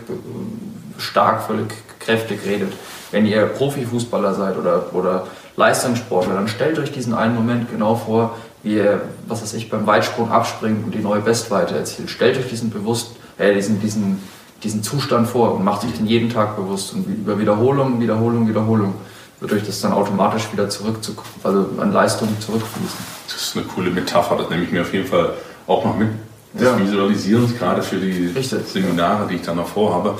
stark, 0.97 1.43
völlig 1.43 1.73
kräftig 1.99 2.39
redet. 2.45 2.73
Wenn 3.11 3.25
ihr 3.25 3.45
Profifußballer 3.45 4.33
seid 4.33 4.57
oder, 4.57 4.93
oder 4.93 5.27
Leistungssportler, 5.57 6.35
dann 6.35 6.47
stellt 6.47 6.79
euch 6.79 6.91
diesen 6.91 7.13
einen 7.13 7.35
Moment 7.35 7.69
genau 7.69 7.95
vor, 7.95 8.37
wie 8.63 8.75
ihr, 8.75 9.01
was 9.27 9.41
weiß 9.41 9.55
ich, 9.55 9.69
beim 9.69 9.85
Weitsprung 9.87 10.31
abspringt 10.31 10.85
und 10.85 10.93
die 10.93 10.99
neue 10.99 11.19
Bestweite 11.19 11.75
erzielt. 11.75 12.09
Stellt 12.09 12.37
euch 12.37 12.47
diesen 12.47 12.69
bewusst, 12.69 13.15
äh, 13.39 13.53
diesen, 13.53 13.81
diesen, 13.81 14.21
diesen 14.63 14.83
Zustand 14.83 15.27
vor 15.27 15.55
und 15.55 15.63
macht 15.63 15.81
sich 15.81 15.91
den 15.93 16.05
jeden 16.05 16.29
Tag 16.29 16.55
bewusst 16.55 16.93
und 16.93 17.07
über 17.07 17.39
Wiederholung, 17.39 17.99
Wiederholung, 17.99 18.47
Wiederholung 18.47 18.93
wird 19.39 19.53
euch 19.53 19.63
das 19.65 19.81
dann 19.81 19.93
automatisch 19.93 20.51
wieder 20.51 20.69
zurück, 20.69 20.97
also 21.43 21.69
an 21.79 21.91
Leistung 21.91 22.29
zurückfließen. 22.39 22.97
Das 23.27 23.35
ist 23.35 23.57
eine 23.57 23.65
coole 23.65 23.89
Metapher, 23.91 24.35
das 24.35 24.49
nehme 24.49 24.63
ich 24.63 24.71
mir 24.71 24.81
auf 24.81 24.93
jeden 24.93 25.07
Fall 25.07 25.33
auch 25.67 25.85
noch 25.85 25.97
mit. 25.97 26.09
Das 26.53 26.63
ja. 26.63 26.79
Visualisieren, 26.79 27.55
gerade 27.57 27.83
für 27.83 27.97
die 27.97 28.27
Richtig. 28.27 28.65
Seminare, 28.67 29.27
die 29.27 29.35
ich 29.35 29.41
dann 29.41 29.57
noch 29.57 29.67
vorhabe. 29.67 30.17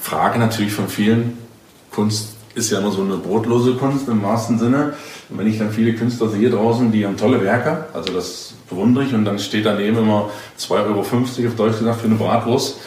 Frage 0.00 0.38
natürlich 0.38 0.72
von 0.72 0.88
vielen, 0.88 1.38
Kunst 1.92 2.36
ist 2.54 2.70
ja 2.70 2.78
immer 2.78 2.90
so 2.90 3.02
eine 3.02 3.16
brotlose 3.16 3.74
Kunst 3.74 4.08
im 4.08 4.22
wahrsten 4.22 4.58
Sinne. 4.58 4.94
Und 5.28 5.38
wenn 5.38 5.46
ich 5.46 5.58
dann 5.58 5.70
viele 5.70 5.94
Künstler 5.94 6.28
sehe 6.28 6.50
draußen, 6.50 6.90
die 6.90 7.06
haben 7.06 7.16
tolle 7.16 7.42
Werke, 7.42 7.86
also 7.92 8.12
das 8.12 8.54
bewundere 8.68 9.04
ich, 9.04 9.14
und 9.14 9.24
dann 9.24 9.38
steht 9.38 9.66
daneben 9.66 9.98
immer 9.98 10.30
2,50 10.58 10.86
Euro 10.86 11.00
auf 11.00 11.54
Deutsch 11.56 11.78
gesagt 11.78 12.00
für 12.00 12.06
eine 12.06 12.16
Bratwurst. 12.16 12.78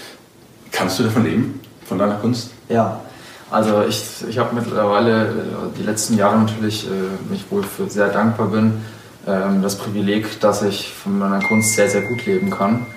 Kannst 0.71 0.99
du 0.99 1.03
davon 1.03 1.23
leben, 1.23 1.59
von 1.85 1.97
deiner 1.97 2.15
Kunst? 2.15 2.51
Ja, 2.67 3.01
also 3.51 3.83
ich, 3.87 4.03
ich 4.27 4.37
habe 4.39 4.55
mittlerweile 4.55 5.27
äh, 5.27 5.31
die 5.77 5.83
letzten 5.83 6.17
Jahre 6.17 6.39
natürlich, 6.39 6.87
äh, 6.87 7.31
mich 7.31 7.45
wohl 7.51 7.63
für 7.63 7.89
sehr 7.89 8.07
dankbar 8.09 8.47
bin, 8.47 8.81
ähm, 9.27 9.61
das 9.61 9.77
Privileg, 9.77 10.39
dass 10.41 10.63
ich 10.63 10.91
von 10.91 11.19
meiner 11.19 11.39
Kunst 11.39 11.75
sehr, 11.75 11.89
sehr 11.89 12.01
gut 12.01 12.25
leben 12.25 12.49
kann. 12.49 12.87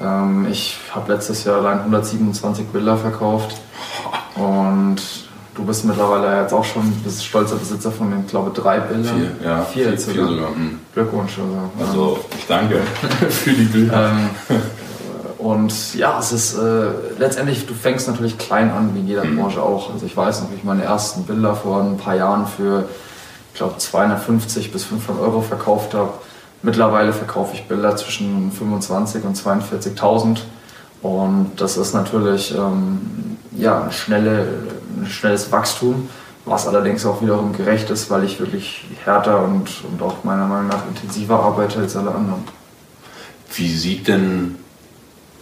Ähm, 0.00 0.46
ich 0.50 0.78
habe 0.90 1.12
letztes 1.12 1.44
Jahr 1.44 1.58
allein 1.58 1.80
127 1.80 2.66
Bilder 2.66 2.96
verkauft 2.96 3.60
und 4.36 5.25
du 5.66 5.72
bist 5.72 5.84
mittlerweile 5.84 6.42
jetzt 6.42 6.52
auch 6.52 6.64
schon 6.64 6.92
bist 7.02 7.24
stolzer 7.24 7.56
Besitzer 7.56 7.90
von 7.90 8.10
den, 8.10 8.24
glaube 8.26 8.52
drei 8.54 8.78
Bildern. 8.78 9.16
Vier, 9.16 9.30
ja. 9.44 9.62
Vier, 9.64 9.84
vier, 9.88 9.98
vier 9.98 10.26
sogar. 10.26 10.50
Hm. 10.50 10.78
Glückwunsch. 10.94 11.38
Also, 11.38 11.90
also 11.90 12.24
ich 12.38 12.46
danke 12.46 12.76
für 13.28 13.50
die 13.50 13.64
Bilder. 13.64 14.10
Ähm, 14.10 14.30
und 15.38 15.94
ja, 15.94 16.20
es 16.20 16.30
ist 16.30 16.56
äh, 16.56 16.86
letztendlich, 17.18 17.66
du 17.66 17.74
fängst 17.74 18.06
natürlich 18.06 18.38
klein 18.38 18.70
an, 18.70 18.94
wie 18.94 19.00
in 19.00 19.08
jeder 19.08 19.24
mhm. 19.24 19.38
Branche 19.38 19.60
auch. 19.60 19.92
Also 19.92 20.06
ich 20.06 20.16
weiß 20.16 20.42
noch, 20.42 20.52
wie 20.52 20.54
ich 20.54 20.64
meine 20.64 20.84
ersten 20.84 21.24
Bilder 21.24 21.56
vor 21.56 21.82
ein 21.82 21.96
paar 21.96 22.14
Jahren 22.14 22.46
für, 22.46 22.88
ich 23.52 23.58
glaube, 23.58 23.76
250 23.76 24.72
bis 24.72 24.84
500 24.84 25.20
Euro 25.20 25.40
verkauft 25.40 25.94
habe. 25.94 26.12
Mittlerweile 26.62 27.12
verkaufe 27.12 27.54
ich 27.54 27.66
Bilder 27.66 27.96
zwischen 27.96 28.52
25 28.52 29.24
und 29.24 29.36
42.000. 29.36 30.38
Und 31.02 31.52
das 31.56 31.76
ist 31.76 31.92
natürlich 31.92 32.54
ähm, 32.56 33.36
ja, 33.56 33.84
ein, 33.84 33.92
schnelle, 33.92 34.46
schnelles 35.04 35.52
Wachstum, 35.52 36.08
was 36.44 36.66
allerdings 36.66 37.04
auch 37.04 37.20
wiederum 37.20 37.52
gerecht 37.52 37.90
ist, 37.90 38.08
weil 38.10 38.24
ich 38.24 38.40
wirklich 38.40 38.84
härter 39.04 39.42
und, 39.42 39.68
und 39.90 40.00
auch 40.00 40.24
meiner 40.24 40.46
Meinung 40.46 40.68
nach 40.68 40.86
intensiver 40.86 41.40
arbeite 41.40 41.80
als 41.80 41.96
alle 41.96 42.14
anderen. 42.14 42.44
Wie 43.52 43.68
sieht 43.68 44.08
denn 44.08 44.56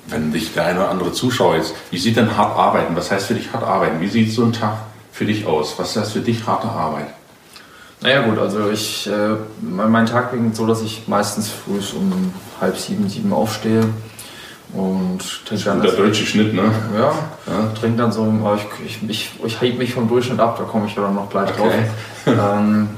wenn 0.07 0.33
dich 0.33 0.53
der 0.53 0.67
eine 0.67 0.81
oder 0.81 0.91
andere 0.91 1.13
Zuschauer 1.13 1.57
jetzt, 1.57 1.75
wie 1.91 1.99
sieht 1.99 2.17
denn 2.17 2.37
hart 2.37 2.57
arbeiten? 2.57 2.95
Was 2.97 3.11
heißt 3.11 3.27
für 3.27 3.35
dich 3.35 3.53
hart 3.53 3.65
arbeiten? 3.65 4.01
Wie 4.01 4.09
sieht 4.09 4.33
so 4.33 4.45
ein 4.45 4.53
Tag 4.53 4.79
für 5.13 5.25
dich 5.25 5.47
aus? 5.47 5.79
Was 5.79 5.97
heißt 5.97 6.13
für 6.13 6.21
dich 6.21 6.47
harte 6.47 6.69
Arbeit? 6.69 7.07
Naja 8.01 8.23
gut, 8.23 8.39
also 8.39 8.69
ich, 8.71 9.07
äh, 9.07 9.37
mein 9.63 10.05
Tag 10.05 10.31
beginnt 10.31 10.57
so, 10.57 10.67
dass 10.67 10.83
ich 10.83 11.09
meistens 11.09 11.49
früh 11.49 11.79
um 11.97 12.35
halb 12.61 12.77
sieben, 12.77 13.09
sieben 13.09 13.33
aufstehe 13.33 13.85
und 14.75 15.47
trinke 15.47 15.65
dann... 15.65 15.83
Der 15.83 15.93
deutsche 15.93 16.27
Schnitt, 16.27 16.55
ne? 16.55 16.63
Ja, 16.95 17.13
ja. 17.47 17.73
trinke 17.79 17.99
dann 17.99 18.13
so, 18.13 18.27
ich, 18.57 18.87
ich, 18.87 19.09
ich, 19.09 19.31
ich 19.45 19.61
hebe 19.61 19.79
mich 19.79 19.95
vom 19.95 20.09
Durchschnitt 20.09 20.41
ab, 20.41 20.57
da 20.59 20.65
komme 20.65 20.87
ich 20.87 20.95
ja 20.95 21.03
dann 21.03 21.15
noch 21.15 21.31
gleich 21.31 21.51
okay. 21.51 21.87
drauf. 22.27 22.35
ähm, 22.57 22.89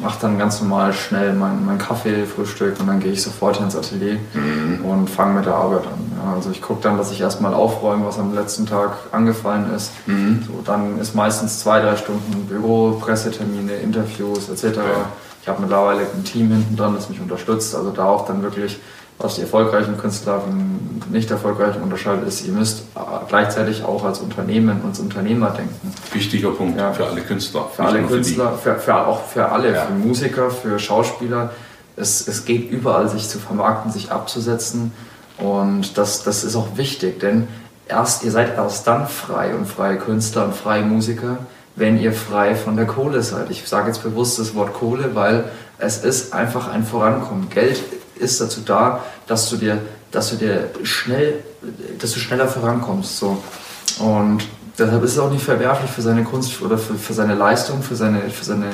mache 0.00 0.18
dann 0.20 0.38
ganz 0.38 0.60
normal 0.60 0.92
schnell 0.92 1.32
meinen 1.32 1.66
mein 1.66 1.78
Kaffee, 1.78 2.24
Frühstück 2.24 2.78
und 2.80 2.86
dann 2.86 3.00
gehe 3.00 3.12
ich 3.12 3.22
sofort 3.22 3.60
ins 3.60 3.76
Atelier 3.76 4.18
mhm. 4.34 4.84
und 4.84 5.10
fange 5.10 5.34
mit 5.34 5.46
der 5.46 5.54
Arbeit 5.54 5.86
an. 5.86 6.12
Ja, 6.16 6.34
also 6.34 6.50
ich 6.50 6.62
gucke 6.62 6.82
dann, 6.82 6.96
dass 6.96 7.10
ich 7.10 7.20
erstmal 7.20 7.54
aufräume, 7.54 8.06
was 8.06 8.18
am 8.18 8.34
letzten 8.34 8.66
Tag 8.66 8.92
angefallen 9.12 9.72
ist. 9.74 9.92
Mhm. 10.06 10.44
So, 10.46 10.62
dann 10.64 10.98
ist 10.98 11.14
meistens 11.14 11.60
zwei, 11.60 11.80
drei 11.80 11.96
Stunden 11.96 12.46
Büro, 12.46 12.92
Pressetermine, 13.00 13.74
Interviews 13.74 14.48
etc. 14.48 14.64
Okay. 14.64 14.80
Ich 15.42 15.48
habe 15.48 15.62
mittlerweile 15.62 16.00
ein 16.00 16.24
Team 16.24 16.48
hinten 16.48 16.76
dran, 16.76 16.94
das 16.94 17.08
mich 17.08 17.20
unterstützt. 17.20 17.74
Also 17.74 17.90
da 17.90 18.04
auch 18.04 18.26
dann 18.26 18.42
wirklich 18.42 18.78
was 19.18 19.34
die 19.34 19.42
erfolgreichen 19.42 19.98
Künstler 19.98 20.40
von 20.40 20.88
nicht 21.10 21.30
erfolgreichen 21.30 21.82
unterscheidet, 21.82 22.26
ist, 22.28 22.46
ihr 22.46 22.52
müsst 22.52 22.82
gleichzeitig 23.28 23.82
auch 23.82 24.04
als 24.04 24.18
Unternehmen 24.20 24.80
und 24.82 24.90
als 24.90 25.00
Unternehmer 25.00 25.50
denken. 25.50 25.92
Wichtiger 26.12 26.50
Punkt 26.50 26.78
ja. 26.78 26.92
für 26.92 27.06
alle 27.06 27.22
Künstler. 27.22 27.68
Für 27.74 27.84
alle 27.84 28.02
Künstler, 28.02 28.52
für, 28.52 28.76
für, 28.76 29.06
auch 29.06 29.24
für 29.24 29.50
alle, 29.50 29.74
ja. 29.74 29.86
für 29.86 29.92
Musiker, 29.92 30.50
für 30.50 30.78
Schauspieler. 30.78 31.50
Es, 31.96 32.28
es 32.28 32.44
geht 32.44 32.70
überall, 32.70 33.08
sich 33.08 33.28
zu 33.28 33.38
vermarkten, 33.38 33.90
sich 33.90 34.12
abzusetzen. 34.12 34.92
Und 35.38 35.98
das, 35.98 36.22
das 36.22 36.44
ist 36.44 36.56
auch 36.56 36.76
wichtig, 36.76 37.20
denn 37.20 37.48
erst, 37.88 38.24
ihr 38.24 38.30
seid 38.30 38.56
erst 38.56 38.86
dann 38.86 39.06
frei 39.06 39.54
und 39.54 39.66
freie 39.66 39.96
Künstler 39.96 40.44
und 40.44 40.54
freie 40.54 40.82
Musiker, 40.82 41.38
wenn 41.76 41.98
ihr 41.98 42.12
frei 42.12 42.54
von 42.54 42.76
der 42.76 42.86
Kohle 42.86 43.22
seid. 43.22 43.50
Ich 43.50 43.66
sage 43.68 43.88
jetzt 43.88 44.02
bewusst 44.02 44.38
das 44.38 44.54
Wort 44.54 44.74
Kohle, 44.74 45.14
weil 45.14 45.44
es 45.78 45.98
ist 45.98 46.34
einfach 46.34 46.68
ein 46.68 46.84
Vorankommen. 46.84 47.48
Geld 47.50 47.80
ist 48.20 48.40
dazu 48.40 48.60
da, 48.64 49.04
dass 49.26 49.48
du 49.50 49.56
dir, 49.56 49.80
dass 50.10 50.30
du 50.30 50.36
dir 50.36 50.70
schnell, 50.82 51.34
dass 51.98 52.12
du 52.12 52.20
schneller 52.20 52.48
vorankommst. 52.48 53.18
So. 53.18 53.42
Und 53.98 54.42
deshalb 54.78 55.02
ist 55.02 55.12
es 55.12 55.18
auch 55.18 55.30
nicht 55.30 55.44
verwerflich 55.44 55.90
für 55.90 56.02
seine 56.02 56.24
Kunst 56.24 56.60
oder 56.62 56.78
für, 56.78 56.94
für 56.94 57.12
seine 57.12 57.34
Leistung, 57.34 57.82
für 57.82 57.96
seine, 57.96 58.30
für 58.30 58.44
seine 58.44 58.72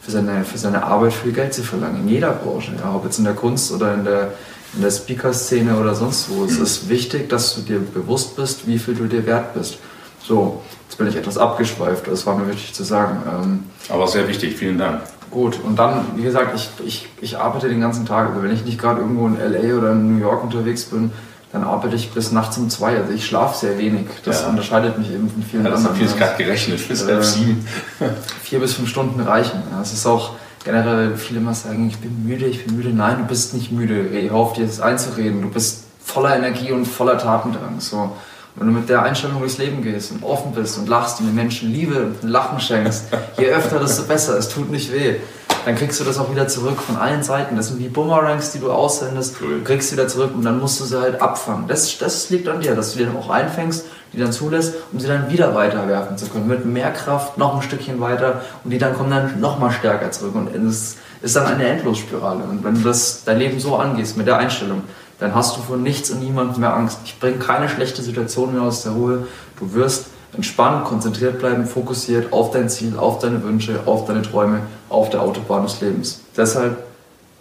für 0.00 0.10
seine, 0.10 0.44
für 0.44 0.58
seine 0.58 0.82
Arbeit 0.82 1.12
viel 1.12 1.32
Geld 1.32 1.54
zu 1.54 1.62
verlangen. 1.62 2.02
In 2.02 2.08
jeder 2.08 2.32
Branche, 2.32 2.72
ja, 2.78 2.94
ob 2.94 3.04
jetzt 3.04 3.18
in 3.18 3.24
der 3.24 3.34
Kunst 3.34 3.70
oder 3.70 3.94
in 3.94 4.04
der, 4.04 4.32
in 4.74 4.82
der 4.82 4.90
Speaker-Szene 4.90 5.76
oder 5.76 5.94
sonst 5.94 6.30
wo. 6.30 6.44
Es 6.44 6.58
ist 6.58 6.88
wichtig, 6.88 7.28
dass 7.28 7.54
du 7.54 7.60
dir 7.60 7.78
bewusst 7.78 8.36
bist, 8.36 8.66
wie 8.66 8.78
viel 8.78 8.94
du 8.94 9.06
dir 9.06 9.26
wert 9.26 9.54
bist. 9.54 9.78
So, 10.22 10.62
jetzt 10.88 10.96
bin 10.96 11.06
ich 11.06 11.16
etwas 11.16 11.38
abgeschweift, 11.38 12.06
das 12.06 12.26
war 12.26 12.36
mir 12.36 12.48
wichtig 12.48 12.72
zu 12.72 12.84
sagen. 12.84 13.22
Ähm, 13.26 13.64
Aber 13.88 14.06
sehr 14.06 14.26
wichtig, 14.28 14.56
vielen 14.56 14.78
Dank. 14.78 15.02
Gut, 15.30 15.60
und 15.64 15.78
dann, 15.78 16.04
wie 16.16 16.22
gesagt, 16.22 16.56
ich, 16.56 16.70
ich, 16.84 17.08
ich 17.20 17.38
arbeite 17.38 17.68
den 17.68 17.80
ganzen 17.80 18.04
Tag. 18.04 18.30
Also 18.30 18.42
wenn 18.42 18.52
ich 18.52 18.64
nicht 18.64 18.80
gerade 18.80 19.00
irgendwo 19.00 19.26
in 19.26 19.36
LA 19.36 19.78
oder 19.78 19.92
in 19.92 20.16
New 20.16 20.20
York 20.20 20.42
unterwegs 20.42 20.84
bin, 20.84 21.12
dann 21.52 21.64
arbeite 21.64 21.96
ich 21.96 22.10
bis 22.10 22.32
nachts 22.32 22.58
um 22.58 22.68
zwei. 22.68 22.96
Also 22.96 23.12
ich 23.12 23.26
schlafe 23.26 23.56
sehr 23.56 23.78
wenig. 23.78 24.06
Das 24.24 24.42
ja. 24.42 24.48
unterscheidet 24.48 24.98
mich 24.98 25.10
eben 25.10 25.28
von 25.28 25.42
vielen 25.42 25.64
ja, 25.64 25.70
das 25.70 25.80
anderen. 25.84 26.00
Das 26.00 26.12
ist 26.12 26.18
gerade 26.18 26.36
gerechnet, 26.36 26.88
bis 26.88 27.02
äh, 27.02 27.22
sieben. 27.22 27.66
vier 28.42 28.60
bis 28.60 28.74
fünf 28.74 28.88
Stunden 28.88 29.20
reichen. 29.20 29.62
Ja, 29.70 29.80
es 29.80 29.92
ist 29.92 30.06
auch 30.06 30.32
generell, 30.64 31.16
viele 31.16 31.40
immer 31.40 31.54
sagen, 31.54 31.88
ich 31.88 31.98
bin 31.98 32.24
müde, 32.24 32.46
ich 32.46 32.64
bin 32.64 32.76
müde. 32.76 32.90
Nein, 32.90 33.18
du 33.18 33.24
bist 33.24 33.54
nicht 33.54 33.72
müde. 33.72 34.08
Ich 34.08 34.30
hoffe 34.30 34.60
dir 34.60 34.66
das 34.66 34.80
einzureden. 34.80 35.42
Du 35.42 35.48
bist 35.48 35.84
voller 36.04 36.36
Energie 36.36 36.72
und 36.72 36.86
voller 36.86 37.18
Tatendrang. 37.18 37.78
So. 37.78 38.12
Wenn 38.56 38.66
du 38.66 38.72
mit 38.72 38.88
der 38.88 39.02
Einstellung 39.02 39.38
durchs 39.38 39.58
Leben 39.58 39.82
gehst 39.82 40.10
und 40.10 40.24
offen 40.24 40.52
bist 40.52 40.76
und 40.78 40.88
lachst 40.88 41.20
und 41.20 41.26
den 41.26 41.34
Menschen 41.34 41.72
Liebe 41.72 42.12
und 42.22 42.28
Lachen 42.28 42.60
schenkst, 42.60 43.04
je 43.38 43.46
öfter, 43.46 43.78
desto 43.78 44.02
besser. 44.02 44.36
Es 44.36 44.48
tut 44.48 44.70
nicht 44.70 44.92
weh. 44.92 45.16
Dann 45.64 45.76
kriegst 45.76 46.00
du 46.00 46.04
das 46.04 46.18
auch 46.18 46.30
wieder 46.30 46.48
zurück 46.48 46.80
von 46.80 46.96
allen 46.96 47.22
Seiten. 47.22 47.56
Das 47.56 47.68
sind 47.68 47.78
wie 47.78 47.88
Boomerangs, 47.88 48.52
die 48.52 48.58
du 48.58 48.72
aussendest. 48.72 49.36
Cool. 49.40 49.58
Du 49.58 49.64
kriegst 49.64 49.90
sie 49.90 49.96
wieder 49.96 50.08
zurück 50.08 50.30
und 50.34 50.42
dann 50.42 50.58
musst 50.58 50.80
du 50.80 50.84
sie 50.84 50.98
halt 50.98 51.20
abfangen. 51.20 51.68
Das, 51.68 51.98
das 51.98 52.30
liegt 52.30 52.48
an 52.48 52.60
dir, 52.60 52.74
dass 52.74 52.92
du 52.92 52.98
die 52.98 53.04
dann 53.04 53.16
auch 53.16 53.28
einfängst, 53.28 53.84
die 54.12 54.18
dann 54.18 54.32
zulässt, 54.32 54.74
um 54.92 54.98
sie 54.98 55.06
dann 55.06 55.30
wieder 55.30 55.54
weiterwerfen 55.54 56.16
zu 56.16 56.26
können. 56.26 56.48
Mit 56.48 56.64
mehr 56.64 56.90
Kraft 56.92 57.36
noch 57.36 57.54
ein 57.54 57.62
Stückchen 57.62 58.00
weiter 58.00 58.40
und 58.64 58.70
die 58.70 58.78
dann 58.78 58.94
kommen 58.94 59.10
dann 59.10 59.38
noch 59.40 59.58
mal 59.58 59.70
stärker 59.70 60.10
zurück. 60.10 60.34
Und 60.34 60.54
es 60.54 60.96
ist 61.20 61.36
dann 61.36 61.46
eine 61.46 61.64
Endlosspirale. 61.64 62.44
Und 62.44 62.64
wenn 62.64 62.74
du 62.74 62.80
das, 62.80 63.24
dein 63.24 63.38
Leben 63.38 63.60
so 63.60 63.76
angehst, 63.76 64.16
mit 64.16 64.26
der 64.26 64.38
Einstellung, 64.38 64.82
dann 65.20 65.34
hast 65.34 65.56
du 65.56 65.60
vor 65.60 65.76
nichts 65.76 66.10
und 66.10 66.20
niemandem 66.20 66.60
mehr 66.60 66.74
Angst. 66.74 66.98
Ich 67.04 67.20
bringe 67.20 67.38
keine 67.38 67.68
schlechte 67.68 68.02
Situation 68.02 68.54
mehr 68.54 68.62
aus 68.62 68.82
der 68.82 68.92
Ruhe. 68.92 69.26
Du 69.58 69.74
wirst 69.74 70.06
entspannt, 70.34 70.84
konzentriert 70.84 71.38
bleiben, 71.38 71.66
fokussiert 71.66 72.32
auf 72.32 72.50
dein 72.50 72.68
Ziel, 72.68 72.96
auf 72.96 73.18
deine 73.18 73.42
Wünsche, 73.42 73.80
auf 73.84 74.06
deine 74.06 74.22
Träume, 74.22 74.62
auf 74.88 75.10
der 75.10 75.20
Autobahn 75.20 75.64
des 75.64 75.80
Lebens. 75.80 76.22
Deshalb 76.36 76.78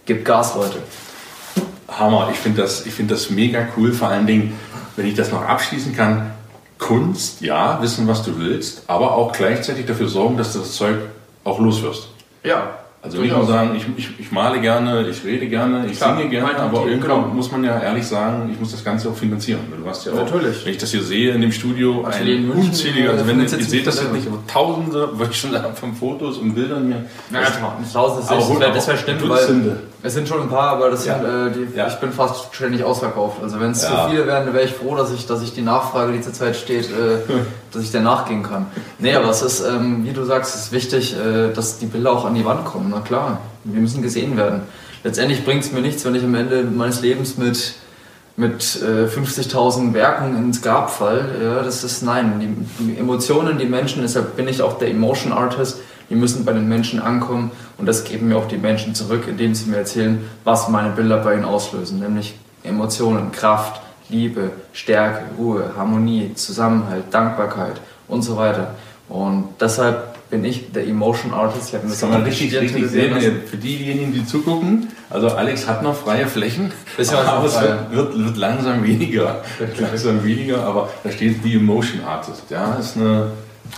gib 0.05 0.25
Gas, 0.25 0.55
Leute. 0.55 0.79
Hammer, 1.87 2.29
ich 2.31 2.37
finde 2.37 2.61
das, 2.61 2.81
find 2.81 3.09
das 3.09 3.29
mega 3.29 3.67
cool, 3.77 3.93
vor 3.93 4.09
allen 4.09 4.27
Dingen, 4.27 4.59
wenn 4.95 5.07
ich 5.07 5.15
das 5.15 5.31
noch 5.31 5.43
abschließen 5.43 5.95
kann. 5.95 6.31
Kunst, 6.77 7.41
ja, 7.41 7.81
wissen, 7.81 8.07
was 8.07 8.23
du 8.23 8.39
willst, 8.39 8.83
aber 8.87 9.13
auch 9.13 9.33
gleichzeitig 9.33 9.85
dafür 9.85 10.07
sorgen, 10.07 10.37
dass 10.37 10.53
du 10.53 10.59
das 10.59 10.73
Zeug 10.73 10.95
auch 11.43 11.59
loswirst. 11.59 12.07
Ja, 12.43 12.78
also 13.01 13.21
ich 13.21 13.31
muss 13.31 13.47
sagen, 13.47 13.75
ich, 13.77 13.85
ich, 13.95 14.19
ich, 14.19 14.31
male 14.31 14.59
gerne, 14.59 15.07
ich 15.07 15.23
rede 15.23 15.47
gerne, 15.47 15.87
ich 15.89 15.97
Klar, 15.97 16.17
singe 16.17 16.29
gerne, 16.29 16.59
aber 16.59 16.85
irgendwann 16.85 17.23
genau. 17.23 17.33
muss 17.33 17.49
man 17.49 17.63
ja 17.63 17.79
ehrlich 17.81 18.05
sagen, 18.05 18.49
ich 18.51 18.59
muss 18.59 18.71
das 18.71 18.83
Ganze 18.83 19.07
auch 19.07 19.15
finanzieren. 19.15 19.61
Du 19.81 19.89
hast 19.89 20.05
ja 20.05 20.11
auch, 20.11 20.17
Natürlich. 20.17 20.65
wenn 20.65 20.73
ich 20.73 20.79
das 20.79 20.91
hier 20.91 21.01
sehe 21.01 21.31
in 21.31 21.39
dem 21.39 21.53
Studio, 21.53 22.03
ein 22.03 22.51
unzähliger, 22.51 23.11
also 23.11 23.25
wenn 23.25 23.39
ihr 23.39 23.47
seht 23.47 23.87
das 23.87 24.01
jetzt 24.01 24.11
nicht, 24.11 24.27
aber 24.27 24.39
tausende, 24.47 25.09
ich 25.31 25.39
schon 25.39 25.51
von 25.75 25.93
Fotos 25.93 26.39
und 26.39 26.55
Bildern 26.55 26.89
mir. 26.89 27.05
Ja, 27.31 27.39
tausende, 27.93 28.25
das, 28.27 28.87
wäre 28.87 28.87
wär 28.87 28.97
schlimm, 28.97 29.29
weil 29.29 29.77
es 30.01 30.13
sind 30.13 30.29
schon 30.29 30.41
ein 30.41 30.49
paar, 30.49 30.69
aber 30.69 30.89
das 30.91 31.05
ja. 31.05 31.19
sind, 31.19 31.25
äh, 31.25 31.51
die, 31.51 31.77
ja. 31.77 31.87
ich 31.87 31.95
bin 31.95 32.13
fast 32.13 32.55
ständig 32.55 32.83
ausverkauft. 32.83 33.43
Also 33.43 33.59
wenn 33.59 33.71
es 33.71 33.83
ja. 33.83 33.89
zu 33.89 34.09
viele 34.09 34.25
wären, 34.27 34.53
wäre 34.53 34.63
ich 34.63 34.71
froh, 34.71 34.95
dass 34.95 35.11
ich, 35.11 35.27
dass 35.27 35.41
ich 35.41 35.53
die 35.53 35.61
Nachfrage, 35.61 36.13
die 36.13 36.21
zurzeit 36.21 36.55
steht, 36.55 36.85
äh, 36.85 37.19
dass 37.73 37.83
ich 37.83 37.91
der 37.91 37.99
nachgehen 37.99 38.41
kann. 38.41 38.67
Nee, 38.97 39.13
aber 39.13 39.29
es 39.29 39.41
ist, 39.41 39.59
ähm, 39.59 40.05
wie 40.05 40.13
du 40.13 40.23
sagst, 40.23 40.55
es 40.55 40.61
ist 40.63 40.71
wichtig, 40.71 41.17
äh, 41.17 41.51
dass 41.53 41.79
die 41.79 41.85
Bilder 41.85 42.13
auch 42.13 42.23
an 42.23 42.33
die 42.33 42.45
Wand 42.45 42.63
kommen. 42.63 42.88
Na 42.89 43.01
klar, 43.01 43.39
wir 43.63 43.79
müssen 43.79 44.01
gesehen 44.01 44.37
werden. 44.37 44.61
Letztendlich 45.03 45.45
bringt 45.45 45.63
es 45.63 45.71
mir 45.71 45.81
nichts, 45.81 46.03
wenn 46.05 46.15
ich 46.15 46.23
am 46.23 46.35
Ende 46.35 46.63
meines 46.63 47.01
Lebens 47.01 47.37
mit 47.37 47.75
mit 48.35 48.81
äh, 48.81 49.05
50.000 49.05 49.93
Werken 49.93 50.37
ins 50.37 50.61
Grab 50.61 50.89
fall. 50.89 51.25
Ja, 51.43 51.61
das 51.61 51.83
ist 51.83 52.03
nein. 52.03 52.39
Die, 52.79 52.85
die 52.85 52.97
Emotionen, 52.97 53.57
die 53.57 53.65
Menschen, 53.65 54.01
deshalb 54.01 54.37
bin 54.37 54.47
ich 54.47 54.61
auch 54.61 54.77
der 54.77 54.89
Emotion 54.89 55.33
Artist 55.33 55.79
die 56.09 56.15
müssen 56.15 56.43
bei 56.43 56.53
den 56.53 56.67
Menschen 56.67 56.99
ankommen 56.99 57.51
und 57.77 57.85
das 57.85 58.03
geben 58.03 58.29
mir 58.29 58.37
auch 58.37 58.47
die 58.47 58.57
Menschen 58.57 58.95
zurück, 58.95 59.25
indem 59.27 59.53
sie 59.53 59.69
mir 59.69 59.77
erzählen, 59.77 60.27
was 60.43 60.69
meine 60.69 60.89
Bilder 60.89 61.17
bei 61.17 61.35
ihnen 61.35 61.45
auslösen, 61.45 61.99
nämlich 61.99 62.35
Emotionen, 62.63 63.31
Kraft, 63.31 63.81
Liebe, 64.09 64.51
Stärke, 64.73 65.25
Ruhe, 65.37 65.71
Harmonie, 65.77 66.33
Zusammenhalt, 66.33 67.05
Dankbarkeit 67.11 67.79
und 68.07 68.23
so 68.23 68.37
weiter. 68.37 68.75
Und 69.07 69.49
deshalb 69.59 70.15
bin 70.29 70.43
ich 70.43 70.71
der 70.71 70.87
Emotion 70.87 71.33
Artist. 71.33 71.69
Ich 71.69 71.75
habe 71.75 71.87
das 71.87 71.99
kann 71.99 72.11
man 72.11 72.23
richtig, 72.23 72.55
richtig 72.55 72.87
sehen. 72.87 73.41
Für 73.45 73.57
diejenigen, 73.57 74.13
die 74.13 74.25
zugucken, 74.25 74.87
also 75.09 75.29
Alex 75.29 75.67
hat 75.67 75.81
noch 75.81 75.95
freie 75.95 76.27
Flächen, 76.27 76.71
aber 77.11 77.45
es 77.45 77.59
wird, 77.91 78.17
wird, 78.17 78.37
langsam 78.37 78.83
weniger. 78.83 79.43
langsam 79.79 80.23
weniger, 80.23 80.63
aber 80.63 80.89
da 81.03 81.11
steht 81.11 81.41
The 81.43 81.55
Emotion 81.55 82.03
Artist. 82.03 82.43
Ja, 82.49 82.75
ist 82.75 82.95
eine, 82.95 83.31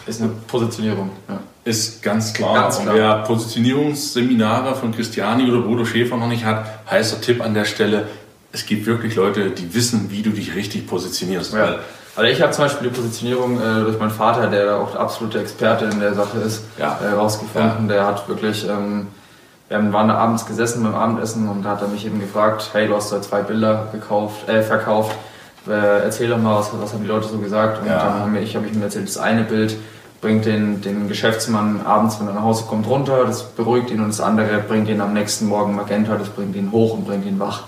ist 0.06 0.22
eine 0.22 0.32
Positionierung. 0.48 1.10
Ja. 1.30 1.40
Ist 1.64 2.02
ganz 2.02 2.34
klar. 2.34 2.56
Ganz 2.56 2.80
klar. 2.80 2.94
Und 2.94 3.00
wer 3.00 3.16
Positionierungsseminare 3.20 4.76
von 4.76 4.94
Christiani 4.94 5.50
oder 5.50 5.62
Bodo 5.62 5.86
Schäfer 5.86 6.18
noch 6.18 6.28
nicht 6.28 6.44
hat, 6.44 6.66
heißer 6.90 7.22
Tipp 7.22 7.42
an 7.42 7.54
der 7.54 7.66
Stelle, 7.66 8.08
es 8.52 8.66
gibt 8.66 8.86
wirklich 8.86 9.16
Leute, 9.16 9.52
die 9.52 9.74
wissen, 9.74 10.08
wie 10.10 10.22
du 10.22 10.32
dich 10.32 10.56
richtig 10.56 10.88
positionierst. 10.88 11.54
Ja. 11.54 11.80
Also 12.16 12.30
ich 12.30 12.42
habe 12.42 12.52
zum 12.52 12.66
Beispiel 12.66 12.90
die 12.90 12.96
Positionierung 12.96 13.58
äh, 13.60 13.84
durch 13.84 13.98
meinen 13.98 14.12
Vater, 14.12 14.48
der 14.48 14.78
auch 14.78 14.92
der 14.92 15.00
absolute 15.00 15.40
Experte 15.40 15.86
in 15.86 16.00
der 16.00 16.14
Sache 16.14 16.40
ist, 16.40 16.64
ja. 16.78 17.00
äh, 17.02 17.14
rausgefunden. 17.14 17.88
Ja. 17.88 17.94
Der 17.94 18.08
hat 18.08 18.28
wirklich, 18.28 18.68
ähm, 18.68 19.08
wir 19.70 19.94
waren 19.94 20.10
da 20.10 20.16
abends 20.16 20.46
gesessen 20.46 20.84
beim 20.84 20.94
Abendessen 20.94 21.48
und 21.48 21.64
da 21.64 21.70
hat 21.70 21.82
er 21.82 21.88
mich 21.88 22.06
eben 22.06 22.20
gefragt, 22.20 22.70
hey, 22.74 22.88
du 22.88 22.96
hast 22.96 23.12
da 23.12 23.22
zwei 23.22 23.42
Bilder 23.42 23.88
gekauft, 23.94 24.50
äh, 24.50 24.62
verkauft, 24.62 25.16
äh, 25.68 26.04
erzähl 26.04 26.30
doch 26.30 26.38
mal, 26.38 26.60
was, 26.60 26.72
was 26.74 26.92
haben 26.92 27.04
die 27.04 27.08
Leute 27.08 27.28
so 27.28 27.38
gesagt? 27.38 27.82
Und 27.82 27.88
ja. 27.88 28.04
dann 28.04 28.20
habe 28.20 28.40
ich, 28.40 28.56
hab 28.58 28.66
ich 28.66 28.74
mir 28.74 28.84
erzählt, 28.84 29.08
das 29.08 29.18
eine 29.18 29.44
Bild 29.44 29.78
bringt 30.20 30.46
den, 30.46 30.82
den 30.82 31.08
Geschäftsmann 31.08 31.82
abends, 31.86 32.20
wenn 32.20 32.28
er 32.28 32.34
nach 32.34 32.44
Hause 32.44 32.66
kommt, 32.66 32.88
runter, 32.88 33.26
das 33.26 33.44
beruhigt 33.44 33.90
ihn 33.90 34.02
und 34.02 34.10
das 34.10 34.22
andere 34.22 34.60
bringt 34.60 34.90
ihn 34.90 35.02
am 35.02 35.14
nächsten 35.14 35.48
Morgen 35.48 35.76
Magenta, 35.76 36.16
das 36.16 36.30
bringt 36.30 36.56
ihn 36.56 36.72
hoch 36.72 36.94
und 36.94 37.08
bringt 37.08 37.26
ihn 37.26 37.40
wach. 37.40 37.64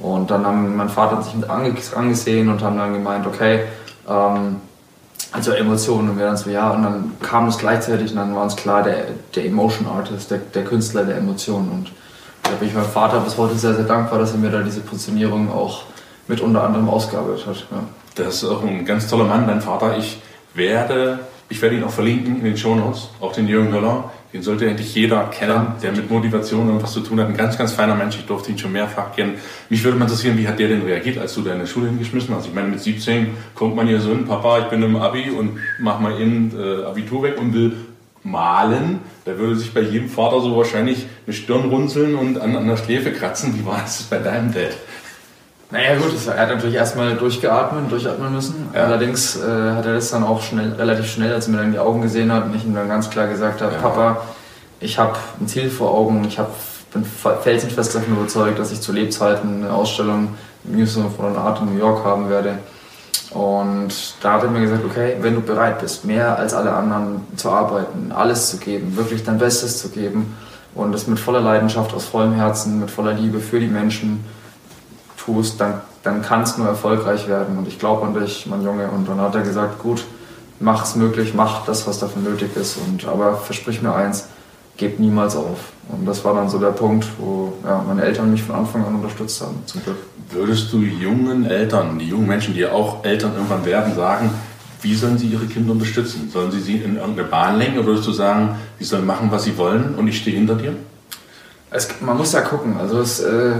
Und 0.00 0.30
dann 0.30 0.44
haben 0.44 0.76
mein 0.76 0.88
Vater 0.88 1.22
sich 1.22 1.34
mit 1.34 1.48
angesehen 1.48 2.50
und 2.50 2.62
haben 2.62 2.76
dann 2.76 2.92
gemeint, 2.92 3.26
okay, 3.26 3.60
ähm, 4.08 4.56
also 5.32 5.52
Emotionen 5.52 6.10
und 6.10 6.18
wir 6.18 6.26
dann 6.26 6.36
so, 6.36 6.48
ja, 6.50 6.70
und 6.70 6.82
dann 6.84 7.12
kam 7.20 7.48
es 7.48 7.58
gleichzeitig 7.58 8.10
und 8.10 8.16
dann 8.16 8.34
war 8.34 8.44
uns 8.44 8.54
klar, 8.54 8.82
der, 8.82 9.06
der 9.34 9.46
Emotion 9.46 9.88
Artist, 9.88 10.30
der, 10.30 10.38
der 10.38 10.64
Künstler 10.64 11.04
der 11.04 11.16
Emotionen 11.16 11.70
und 11.70 11.92
da 12.44 12.50
bin 12.52 12.68
ich 12.68 12.74
meinem 12.74 12.84
Vater 12.84 13.20
bis 13.20 13.36
heute 13.36 13.56
sehr, 13.56 13.74
sehr 13.74 13.84
dankbar, 13.84 14.18
dass 14.18 14.32
er 14.32 14.38
mir 14.38 14.50
da 14.50 14.62
diese 14.62 14.80
Positionierung 14.80 15.50
auch 15.50 15.84
mit 16.28 16.40
unter 16.40 16.62
anderem 16.62 16.88
ausgearbeitet 16.88 17.46
hat. 17.46 17.56
Ja. 17.70 17.78
Das 18.16 18.42
ist 18.42 18.44
auch 18.44 18.62
ein 18.62 18.84
ganz 18.84 19.08
toller 19.08 19.24
Mann, 19.24 19.46
dein 19.46 19.60
Vater. 19.60 19.96
Ich 19.98 20.20
werde, 20.54 21.20
ich 21.48 21.60
werde 21.62 21.76
ihn 21.76 21.84
auch 21.84 21.90
verlinken 21.90 22.36
in 22.36 22.44
den 22.44 22.56
Show 22.56 22.74
Notes, 22.74 23.08
auch 23.20 23.32
den 23.32 23.48
Jürgen 23.48 23.72
Höller. 23.72 24.10
Den 24.34 24.42
sollte 24.42 24.68
eigentlich 24.68 24.92
jeder 24.96 25.30
kennen, 25.30 25.74
der 25.80 25.92
mit 25.92 26.10
Motivation 26.10 26.66
irgendwas 26.66 26.92
zu 26.92 27.00
tun 27.00 27.20
hat. 27.20 27.28
Ein 27.28 27.36
ganz, 27.36 27.56
ganz 27.56 27.72
feiner 27.72 27.94
Mensch. 27.94 28.16
Ich 28.16 28.26
durfte 28.26 28.50
ihn 28.50 28.58
schon 28.58 28.72
mehrfach 28.72 29.14
kennen. 29.14 29.34
Mich 29.70 29.84
würde 29.84 29.96
mal 29.96 30.06
interessieren, 30.06 30.36
wie 30.36 30.48
hat 30.48 30.58
der 30.58 30.66
denn 30.66 30.82
reagiert, 30.82 31.18
als 31.18 31.36
du 31.36 31.42
deine 31.42 31.68
Schule 31.68 31.86
hingeschmissen 31.86 32.34
hast? 32.34 32.46
Ich 32.46 32.52
meine, 32.52 32.66
mit 32.66 32.80
17 32.80 33.28
kommt 33.54 33.76
man 33.76 33.86
hier 33.86 34.00
so 34.00 34.10
hin, 34.10 34.26
Papa, 34.26 34.58
ich 34.58 34.64
bin 34.64 34.82
im 34.82 34.96
Abi 34.96 35.30
und 35.30 35.58
mach 35.78 36.00
mal 36.00 36.20
eben 36.20 36.50
äh, 36.58 36.82
Abitur 36.82 37.22
weg 37.22 37.40
und 37.40 37.54
will 37.54 37.76
malen. 38.24 38.98
Da 39.24 39.38
würde 39.38 39.54
sich 39.54 39.72
bei 39.72 39.82
jedem 39.82 40.08
Vater 40.08 40.40
so 40.40 40.56
wahrscheinlich 40.56 41.06
eine 41.26 41.34
Stirn 41.34 41.68
runzeln 41.68 42.16
und 42.16 42.40
an, 42.40 42.56
an 42.56 42.66
der 42.66 42.76
Schläfe 42.76 43.12
kratzen. 43.12 43.56
Wie 43.56 43.64
war 43.64 43.82
das 43.82 44.02
bei 44.02 44.18
deinem 44.18 44.52
Dad? 44.52 44.72
Naja 45.74 45.96
gut, 45.96 46.12
er 46.28 46.40
hat 46.40 46.50
natürlich 46.50 46.76
erstmal 46.76 47.16
durchgeatmet, 47.16 47.90
durchatmen 47.90 48.32
müssen. 48.32 48.68
Ja. 48.72 48.84
Allerdings 48.84 49.34
äh, 49.36 49.40
hat 49.40 49.84
er 49.84 49.94
das 49.94 50.08
dann 50.08 50.22
auch 50.22 50.40
schnell, 50.40 50.72
relativ 50.74 51.10
schnell, 51.10 51.34
als 51.34 51.48
er 51.48 51.50
mir 51.50 51.56
dann 51.56 51.66
in 51.66 51.72
die 51.72 51.80
Augen 51.80 52.00
gesehen 52.00 52.32
hat 52.32 52.44
und 52.44 52.54
ich 52.54 52.64
ihm 52.64 52.76
dann 52.76 52.88
ganz 52.88 53.10
klar 53.10 53.26
gesagt 53.26 53.60
habe, 53.60 53.72
ja. 53.72 53.80
Papa, 53.80 54.18
ich 54.78 55.00
habe 55.00 55.16
ein 55.40 55.48
Ziel 55.48 55.68
vor 55.68 55.90
Augen, 55.90 56.24
ich 56.28 56.38
hab, 56.38 56.54
bin 56.92 57.04
felsenfest 57.04 57.92
davon 57.92 58.16
überzeugt, 58.16 58.56
dass 58.60 58.70
ich 58.70 58.82
zu 58.82 58.92
Lebzeiten 58.92 59.64
eine 59.64 59.72
Ausstellung 59.72 60.34
im 60.62 60.78
Museum 60.78 61.06
of 61.06 61.18
Modern 61.18 61.38
Art 61.38 61.60
in 61.60 61.74
New 61.74 61.80
York 61.80 62.04
haben 62.04 62.30
werde. 62.30 62.58
Und 63.30 64.14
da 64.20 64.34
hat 64.34 64.44
er 64.44 64.50
mir 64.50 64.60
gesagt, 64.60 64.84
okay, 64.84 65.16
wenn 65.22 65.34
du 65.34 65.40
bereit 65.40 65.80
bist, 65.80 66.04
mehr 66.04 66.38
als 66.38 66.54
alle 66.54 66.72
anderen 66.72 67.22
zu 67.34 67.50
arbeiten, 67.50 68.12
alles 68.14 68.48
zu 68.48 68.58
geben, 68.58 68.96
wirklich 68.96 69.24
dein 69.24 69.38
Bestes 69.38 69.80
zu 69.80 69.88
geben 69.88 70.36
und 70.76 70.92
das 70.92 71.08
mit 71.08 71.18
voller 71.18 71.40
Leidenschaft, 71.40 71.92
aus 71.94 72.04
vollem 72.04 72.34
Herzen, 72.34 72.78
mit 72.78 72.92
voller 72.92 73.14
Liebe 73.14 73.40
für 73.40 73.58
die 73.58 73.66
Menschen, 73.66 74.24
tust, 75.24 75.60
dann, 75.60 75.80
dann 76.02 76.22
kannst 76.22 76.56
du 76.56 76.62
nur 76.62 76.70
erfolgreich 76.70 77.28
werden. 77.28 77.58
Und 77.58 77.68
ich 77.68 77.78
glaube 77.78 78.06
an 78.06 78.14
dich, 78.14 78.46
mein 78.46 78.62
Junge. 78.62 78.88
Und 78.88 79.08
dann 79.08 79.20
hat 79.20 79.34
er 79.34 79.42
gesagt, 79.42 79.78
gut, 79.78 80.04
mach 80.60 80.84
es 80.84 80.96
möglich, 80.96 81.34
mach 81.34 81.64
das, 81.64 81.86
was 81.86 81.98
dafür 81.98 82.22
nötig 82.22 82.56
ist. 82.56 82.78
Und, 82.78 83.06
aber 83.06 83.36
versprich 83.36 83.82
mir 83.82 83.94
eins, 83.94 84.28
gib 84.76 84.98
niemals 84.98 85.36
auf. 85.36 85.72
Und 85.88 86.06
das 86.06 86.24
war 86.24 86.34
dann 86.34 86.48
so 86.48 86.58
der 86.58 86.72
Punkt, 86.72 87.06
wo 87.18 87.52
ja, 87.64 87.84
meine 87.86 88.02
Eltern 88.02 88.30
mich 88.30 88.42
von 88.42 88.54
Anfang 88.54 88.84
an 88.84 88.94
unterstützt 88.94 89.40
haben, 89.40 89.62
zum 89.66 89.82
Glück. 89.82 89.96
Würdest 90.30 90.72
du 90.72 90.78
jungen 90.78 91.44
Eltern, 91.44 91.98
die 91.98 92.08
jungen 92.08 92.26
Menschen, 92.26 92.54
die 92.54 92.60
ja 92.60 92.72
auch 92.72 93.04
Eltern 93.04 93.34
irgendwann 93.34 93.64
werden, 93.64 93.94
sagen, 93.94 94.30
wie 94.80 94.94
sollen 94.94 95.16
sie 95.16 95.28
ihre 95.28 95.46
Kinder 95.46 95.72
unterstützen? 95.72 96.28
Sollen 96.30 96.50
sie 96.50 96.60
sie 96.60 96.76
in 96.76 96.96
irgendeine 96.96 97.28
Bahn 97.28 97.58
lenken 97.58 97.78
oder 97.78 97.88
würdest 97.88 98.06
du 98.06 98.12
sagen, 98.12 98.56
sie 98.78 98.84
sollen 98.84 99.06
machen, 99.06 99.30
was 99.30 99.44
sie 99.44 99.56
wollen 99.56 99.94
und 99.94 100.08
ich 100.08 100.18
stehe 100.18 100.36
hinter 100.36 100.56
dir? 100.56 100.74
Es, 101.70 101.88
man 102.00 102.16
muss 102.16 102.32
ja 102.32 102.40
gucken. 102.40 102.76
Also 102.78 103.00
es, 103.00 103.20
äh, 103.20 103.54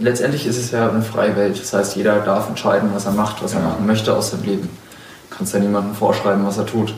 letztendlich 0.00 0.46
ist 0.46 0.58
es 0.58 0.70
ja 0.70 0.88
eine 0.88 1.02
freie 1.02 1.36
Welt. 1.36 1.60
Das 1.60 1.72
heißt, 1.72 1.96
jeder 1.96 2.20
darf 2.20 2.48
entscheiden, 2.48 2.90
was 2.94 3.06
er 3.06 3.12
macht, 3.12 3.42
was 3.42 3.54
er 3.54 3.60
machen 3.60 3.86
möchte 3.86 4.14
aus 4.14 4.30
seinem 4.30 4.44
Leben. 4.44 4.68
Du 5.30 5.36
kannst 5.36 5.54
ja 5.54 5.60
niemandem 5.60 5.94
vorschreiben, 5.94 6.46
was 6.46 6.58
er 6.58 6.66
tut. 6.66 6.94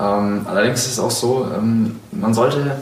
Ähm, 0.00 0.46
allerdings 0.48 0.86
ist 0.86 0.92
es 0.92 0.98
auch 1.00 1.10
so, 1.10 1.46
ähm, 1.54 2.00
man 2.10 2.32
sollte, 2.34 2.76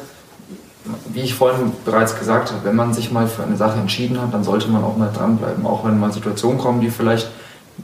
wie 1.12 1.20
ich 1.20 1.34
vorhin 1.34 1.72
bereits 1.84 2.18
gesagt 2.18 2.50
habe, 2.50 2.64
wenn 2.64 2.76
man 2.76 2.94
sich 2.94 3.10
mal 3.10 3.26
für 3.26 3.42
eine 3.42 3.56
Sache 3.56 3.78
entschieden 3.78 4.20
hat, 4.20 4.32
dann 4.32 4.44
sollte 4.44 4.68
man 4.68 4.84
auch 4.84 4.96
mal 4.96 5.10
dranbleiben. 5.12 5.66
Auch 5.66 5.84
wenn 5.84 5.98
mal 5.98 6.12
Situationen 6.12 6.58
kommen, 6.58 6.80
die 6.80 6.90
vielleicht 6.90 7.28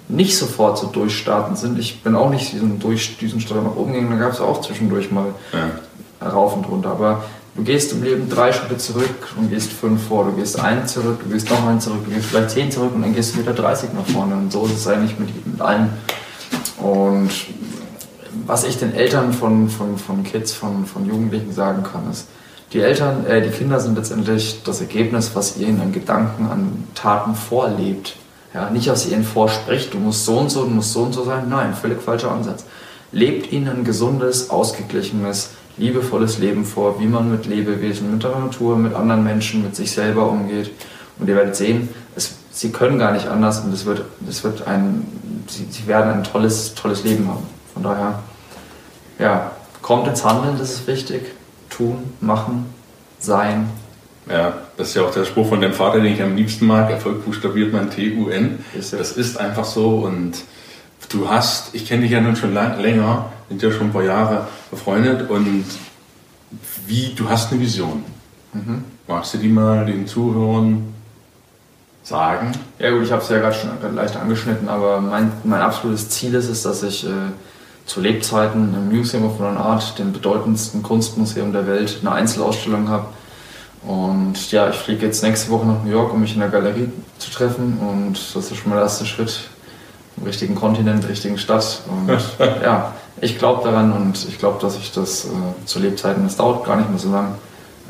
nicht 0.09 0.37
sofort 0.37 0.79
so 0.79 0.87
durchstarten 0.87 1.57
sind. 1.57 1.79
Ich 1.79 2.03
bin 2.03 2.15
auch 2.15 2.31
nicht 2.31 2.53
diesen 2.53 2.79
durch 2.79 3.17
diesen 3.19 3.41
Steuer 3.41 3.63
nach 3.63 3.77
oben 3.77 3.93
gegangen, 3.93 4.11
da 4.11 4.25
gab 4.25 4.33
es 4.33 4.41
auch 4.41 4.61
zwischendurch 4.61 5.11
mal 5.11 5.27
ja. 5.53 6.29
rauf 6.29 6.55
und 6.55 6.69
runter. 6.69 6.91
Aber 6.91 7.25
Du 7.57 7.65
gehst 7.65 7.91
im 7.93 8.03
Leben 8.03 8.29
drei 8.29 8.53
Schritte 8.53 8.77
zurück 8.77 9.35
und 9.37 9.49
gehst 9.49 9.73
fünf 9.73 10.09
vor. 10.09 10.27
Du 10.27 10.33
gehst 10.33 10.61
einen 10.61 10.87
zurück, 10.87 11.21
du 11.25 11.31
gehst 11.31 11.49
noch 11.49 11.67
einen 11.67 11.81
zurück, 11.81 12.05
du 12.05 12.15
gehst 12.15 12.27
vielleicht 12.27 12.51
zehn 12.51 12.71
zurück 12.71 12.93
und 12.95 13.01
dann 13.01 13.15
gehst 13.15 13.35
du 13.35 13.41
wieder 13.41 13.55
30 13.55 13.95
nach 13.95 14.05
vorne. 14.07 14.35
Und 14.35 14.53
so 14.53 14.67
ist 14.67 14.75
es 14.75 14.87
eigentlich 14.87 15.19
mit, 15.19 15.47
mit 15.47 15.61
allen. 15.63 15.89
Und 16.79 17.31
was 18.47 18.65
ich 18.65 18.77
den 18.79 18.95
Eltern 18.95 19.33
von, 19.33 19.71
von, 19.71 19.97
von 19.97 20.23
Kids, 20.23 20.53
von, 20.53 20.85
von 20.85 21.07
Jugendlichen 21.07 21.51
sagen 21.53 21.83
kann, 21.83 22.11
ist, 22.11 22.29
die 22.75 22.81
Eltern, 22.81 23.25
äh, 23.27 23.41
die 23.41 23.49
Kinder 23.49 23.81
sind 23.81 23.97
letztendlich 23.97 24.63
das 24.65 24.83
Ergebnis, 24.83 25.31
was 25.35 25.57
ihr 25.57 25.69
ihnen 25.69 25.81
an 25.81 25.93
Gedanken, 25.93 26.47
an 26.47 26.85
Taten 26.95 27.35
vorlebt. 27.35 28.17
Ja, 28.53 28.69
nicht, 28.69 28.89
was 28.89 29.07
ihr 29.07 29.13
ihnen 29.13 29.25
vorspricht, 29.25 29.95
du 29.95 29.99
musst 29.99 30.27
so 30.27 30.39
und 30.39 30.51
so, 30.51 30.65
du 30.65 30.71
musst 30.71 30.93
so 30.93 31.05
und 31.05 31.15
so 31.15 31.25
sein. 31.25 31.49
Nein, 31.49 31.75
völlig 31.75 32.03
falscher 32.03 32.33
Ansatz. 32.33 32.65
Lebt 33.13 33.51
ihnen 33.51 33.69
ein 33.69 33.85
gesundes, 33.85 34.51
ausgeglichenes, 34.51 35.51
liebevolles 35.79 36.39
Leben 36.39 36.65
vor, 36.65 37.01
wie 37.01 37.07
man 37.07 37.31
mit 37.31 37.47
Lebewesen, 37.47 38.13
mit 38.13 38.23
der 38.23 38.39
Natur, 38.39 38.77
mit 38.77 38.95
anderen 38.95 39.25
Menschen, 39.25 39.63
mit 39.63 39.77
sich 39.77 39.93
selber 39.93 40.29
umgeht. 40.29 40.71
Und 41.19 41.29
ihr 41.29 41.37
werdet 41.37 41.57
sehen, 41.57 41.89
es, 42.15 42.37
sie 42.51 42.73
können 42.73 42.99
gar 42.99 43.13
nicht 43.13 43.29
anders 43.29 43.61
und 43.61 43.73
es 43.73 43.85
wird, 43.85 44.05
es 44.29 44.45
wird 44.45 44.67
ein, 44.67 45.07
sie, 45.49 45.67
sie 45.71 45.87
werden 45.87 46.13
ein 46.13 46.25
tolles, 46.25 46.75
tolles 46.75 47.05
Leben 47.05 47.29
haben. 47.29 47.47
Von 47.75 47.83
daher, 47.83 48.21
ja, 49.19 49.53
kommt 49.83 50.07
ins 50.09 50.25
Handeln, 50.25 50.57
das 50.59 50.73
ist 50.73 50.87
wichtig. 50.87 51.23
Tun, 51.69 51.99
machen, 52.21 52.67
sein. 53.19 53.69
Ja, 54.31 54.55
das 54.77 54.89
ist 54.89 54.95
ja 54.95 55.03
auch 55.03 55.13
der 55.13 55.25
Spruch 55.25 55.49
von 55.49 55.61
dem 55.61 55.73
Vater, 55.73 56.01
den 56.01 56.13
ich 56.13 56.23
am 56.23 56.37
liebsten 56.37 56.67
mag. 56.67 56.91
Erfolg 56.91 57.25
buchstabiert 57.25 57.73
man 57.73 57.91
T-U-N. 57.91 58.65
Das 58.75 58.93
ist 58.93 59.39
einfach 59.39 59.65
so 59.65 59.99
und 59.99 60.43
du 61.11 61.29
hast, 61.29 61.75
ich 61.75 61.87
kenne 61.87 62.03
dich 62.03 62.11
ja 62.11 62.21
nun 62.21 62.37
schon 62.37 62.53
lang, 62.53 62.81
länger, 62.81 63.31
sind 63.49 63.63
ja 63.63 63.71
schon 63.71 63.89
ein 63.89 63.93
paar 63.93 64.05
Jahre 64.05 64.47
befreundet 64.71 65.29
und 65.31 65.65
wie, 66.87 67.15
du 67.15 67.29
hast 67.29 67.53
eine 67.53 67.61
Vision. 67.61 68.05
Mhm. 68.53 68.85
Magst 69.09 69.35
du 69.35 69.39
die 69.39 69.49
mal 69.49 69.87
den 69.87 70.07
Zuhörern 70.07 70.95
sagen? 72.03 72.53
Ja 72.79 72.91
gut, 72.91 73.05
ich 73.05 73.13
habe 73.13 73.23
es 73.23 73.29
ja 73.29 73.39
gerade 73.39 73.55
schon 73.55 73.95
leicht 73.95 74.17
angeschnitten, 74.17 74.69
aber 74.69 75.01
mein, 75.01 75.33
mein 75.45 75.61
absolutes 75.61 76.09
Ziel 76.11 76.35
ist 76.35 76.49
es, 76.49 76.63
dass 76.63 76.83
ich 76.83 77.05
äh, 77.07 77.11
zu 77.87 78.01
Lebzeiten 78.01 78.75
im 78.75 78.97
Museum 78.97 79.25
of 79.25 79.39
Modern 79.39 79.57
Art, 79.57 79.99
dem 79.99 80.13
bedeutendsten 80.13 80.83
Kunstmuseum 80.83 81.53
der 81.53 81.67
Welt, 81.67 81.99
eine 82.01 82.13
Einzelausstellung 82.13 82.89
habe. 82.89 83.07
Und 83.87 84.51
ja, 84.51 84.69
ich 84.69 84.77
fliege 84.77 85.07
jetzt 85.07 85.23
nächste 85.23 85.51
Woche 85.51 85.67
nach 85.67 85.85
New 85.85 85.91
York, 85.91 86.13
um 86.13 86.21
mich 86.21 86.35
in 86.35 86.41
der 86.41 86.49
Galerie 86.49 86.91
zu 87.19 87.31
treffen. 87.31 87.79
Und 87.79 88.19
das 88.35 88.51
ist 88.51 88.57
schon 88.57 88.71
mal 88.71 88.77
der 88.77 88.85
erste 88.85 89.07
Schritt 89.07 89.49
im 90.17 90.25
richtigen 90.25 90.57
Kontinent, 90.57 91.09
richtigen 91.09 91.39
Stadt. 91.39 91.83
Und 91.89 92.11
ja, 92.63 92.93
ich 93.21 93.39
glaube 93.39 93.65
daran 93.65 93.93
und 93.93 94.27
ich 94.29 94.39
glaube, 94.39 94.61
dass 94.61 94.77
ich 94.77 94.93
das 94.93 95.25
äh, 95.25 95.29
zu 95.65 95.79
Lebzeiten, 95.79 96.25
das 96.25 96.37
dauert 96.37 96.65
gar 96.65 96.77
nicht 96.77 96.91
mehr 96.91 96.99
so 96.99 97.11
lang, 97.11 97.35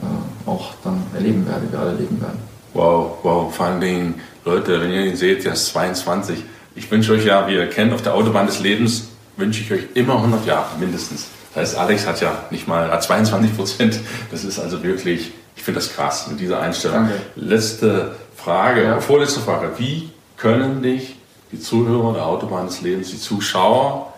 äh, 0.01 0.49
auch 0.49 0.75
dann 0.85 1.03
erleben 1.15 1.47
werde, 1.47 1.71
wir 1.71 1.79
alle 1.79 1.91
erleben 1.93 2.21
werden. 2.21 2.39
Wow, 2.75 3.19
wow, 3.23 3.55
vor 3.55 3.67
allen 3.67 3.81
Dingen, 3.81 4.21
Leute, 4.45 4.81
wenn 4.81 4.91
ihr 4.91 5.07
ihn 5.07 5.17
seht, 5.17 5.45
der 5.45 5.55
ist 5.55 5.67
22. 5.67 6.43
Ich 6.75 6.91
wünsche 6.91 7.13
euch 7.13 7.25
ja, 7.25 7.49
wie 7.49 7.55
ihr 7.55 7.69
kennt, 7.69 7.93
auf 7.93 8.03
der 8.03 8.15
Autobahn 8.15 8.47
des 8.47 8.61
Lebens 8.61 9.09
wünsche 9.37 9.63
ich 9.63 9.73
euch 9.73 9.89
immer 9.95 10.17
100 10.17 10.47
Jahre 10.47 10.79
mindestens. 10.79 11.27
Das 11.55 11.71
heißt, 11.71 11.79
Alex 11.79 12.07
hat 12.07 12.21
ja 12.21 12.33
nicht 12.51 12.69
mal 12.69 12.91
hat 12.91 13.03
22 13.03 13.57
Prozent. 13.57 14.01
Das 14.31 14.45
ist 14.45 14.59
also 14.59 14.83
wirklich, 14.83 15.33
ich 15.57 15.63
finde 15.63 15.81
das 15.81 15.93
krass 15.95 16.27
mit 16.29 16.41
dieser 16.41 16.61
Einstellung. 16.61 17.09
Danke. 17.09 17.15
Letzte 17.35 18.15
Frage, 18.37 18.85
ja. 18.85 19.01
vorletzte 19.01 19.41
Frage. 19.41 19.73
Wie 19.79 20.11
können 20.37 20.83
dich 20.83 21.17
die 21.53 21.61
Zuhörer 21.61 22.13
der 22.13 22.27
Autobahn 22.27 22.67
des 22.67 22.83
Lebens, 22.83 23.11
die 23.11 23.19
Zuschauer 23.19 24.13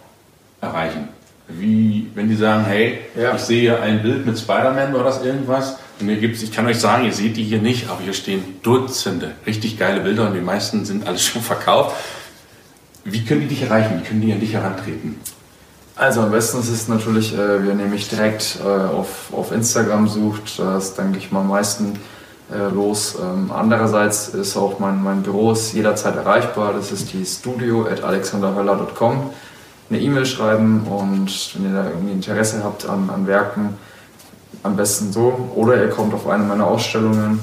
erreichen. 0.60 1.08
Wie, 1.48 2.10
wenn 2.14 2.28
die 2.28 2.36
sagen, 2.36 2.64
hey, 2.66 2.98
ja. 3.18 3.34
ich 3.34 3.40
sehe 3.40 3.80
ein 3.80 4.02
Bild 4.02 4.26
mit 4.26 4.38
Spider-Man 4.38 4.94
oder 4.94 5.04
das 5.04 5.24
irgendwas, 5.24 5.78
und 6.00 6.06
mir 6.06 6.16
gibt's, 6.16 6.42
ich 6.42 6.52
kann 6.52 6.66
euch 6.66 6.78
sagen, 6.78 7.04
ihr 7.04 7.12
seht 7.12 7.36
die 7.36 7.42
hier 7.42 7.60
nicht, 7.60 7.88
aber 7.88 8.00
hier 8.00 8.12
stehen 8.12 8.60
Dutzende 8.62 9.32
richtig 9.46 9.78
geile 9.78 10.00
Bilder 10.00 10.28
und 10.28 10.34
die 10.34 10.40
meisten 10.40 10.84
sind 10.84 11.06
alles 11.06 11.22
schon 11.26 11.42
verkauft. 11.42 11.96
Wie 13.04 13.24
können 13.24 13.42
die 13.42 13.48
dich 13.48 13.62
erreichen? 13.62 14.00
Wie 14.00 14.06
können 14.06 14.20
die 14.20 14.32
an 14.32 14.40
dich 14.40 14.52
herantreten? 14.52 15.18
Also 15.96 16.20
am 16.20 16.30
besten 16.30 16.60
ist 16.60 16.68
es 16.68 16.86
natürlich, 16.86 17.34
äh, 17.34 17.66
wenn 17.66 17.80
ihr 17.80 17.86
mich 17.86 18.08
direkt 18.08 18.58
äh, 18.64 18.68
auf, 18.68 19.32
auf 19.32 19.50
Instagram 19.50 20.06
sucht, 20.06 20.58
da 20.58 20.78
ist, 20.78 20.96
denke 20.96 21.18
ich 21.18 21.32
mal, 21.32 21.40
am 21.40 21.48
meisten 21.48 21.98
äh, 22.52 22.72
los. 22.72 23.16
Ähm, 23.20 23.50
andererseits 23.50 24.28
ist 24.28 24.56
auch 24.56 24.78
mein, 24.78 25.02
mein 25.02 25.22
Büro 25.22 25.52
ist 25.52 25.72
jederzeit 25.72 26.14
erreichbar. 26.14 26.72
Das 26.72 26.92
ist 26.92 27.12
die 27.12 27.24
studio 27.24 27.86
at 27.86 28.04
alexanderhöller.com. 28.04 29.30
Eine 29.90 30.00
E-Mail 30.00 30.26
schreiben 30.26 30.86
und 30.86 31.54
wenn 31.54 31.70
ihr 31.70 31.82
da 31.82 31.88
irgendwie 31.88 32.12
Interesse 32.12 32.62
habt 32.62 32.86
an, 32.86 33.08
an 33.08 33.26
Werken, 33.26 33.78
am 34.62 34.76
besten 34.76 35.12
so. 35.12 35.50
Oder 35.54 35.82
ihr 35.82 35.88
kommt 35.88 36.14
auf 36.14 36.26
eine 36.28 36.44
meiner 36.44 36.66
Ausstellungen, 36.66 37.40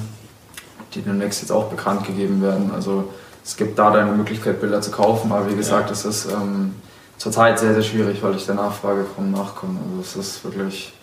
die 0.93 1.01
demnächst 1.01 1.41
jetzt 1.41 1.51
auch 1.51 1.65
bekannt 1.65 2.05
gegeben 2.05 2.41
werden. 2.41 2.71
Also 2.73 3.11
es 3.43 3.55
gibt 3.55 3.77
da 3.77 3.91
eine 3.91 4.11
Möglichkeit, 4.11 4.61
Bilder 4.61 4.81
zu 4.81 4.91
kaufen, 4.91 5.31
aber 5.31 5.49
wie 5.49 5.55
gesagt, 5.55 5.91
es 5.91 6.05
ist 6.05 6.25
ähm, 6.31 6.75
zurzeit 7.17 7.59
sehr, 7.59 7.73
sehr 7.73 7.83
schwierig, 7.83 8.21
weil 8.21 8.35
ich 8.35 8.45
der 8.45 8.55
Nachfrage 8.55 9.05
kaum 9.15 9.31
nachkomme. 9.31 9.79
Also 9.89 10.01
es 10.01 10.15
ist 10.15 10.43
wirklich, 10.43 10.93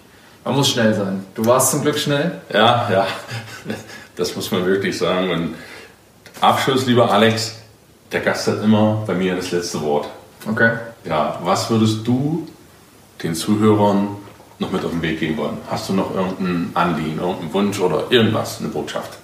man 0.45 0.55
muss 0.55 0.71
schnell 0.71 0.95
sein. 0.95 1.25
Du 1.35 1.45
warst 1.45 1.71
zum 1.71 1.83
Glück 1.83 1.99
schnell. 1.99 2.41
Ja, 2.53 2.89
ja, 2.91 3.07
das 4.17 4.35
muss 4.35 4.51
man 4.51 4.67
wirklich 4.67 4.99
sagen. 4.99 5.31
Und 5.31 5.55
Abschluss, 6.41 6.87
lieber 6.87 7.11
Alex, 7.11 7.57
der 8.11 8.21
Gast 8.21 8.49
hat 8.49 8.63
immer 8.63 9.05
bei 9.07 9.15
mir 9.15 9.37
das 9.37 9.51
letzte 9.53 9.81
Wort. 9.81 10.09
Okay. 10.49 10.73
Ja, 11.05 11.39
was 11.43 11.69
würdest 11.69 12.07
du 12.07 12.47
den 13.23 13.35
Zuhörern 13.35 14.09
noch 14.59 14.71
mit 14.71 14.85
auf 14.85 14.93
den 14.93 15.03
Weg 15.03 15.21
geben 15.21 15.37
wollen? 15.37 15.59
Hast 15.69 15.89
du 15.89 15.95
noch 15.95 16.15
irgendein 16.15 16.71
Anliegen, 16.75 17.19
irgendeinen 17.19 17.53
Wunsch 17.53 17.81
oder 17.81 18.05
irgendwas, 18.11 18.61
eine 18.61 18.69
Botschaft? 18.69 19.19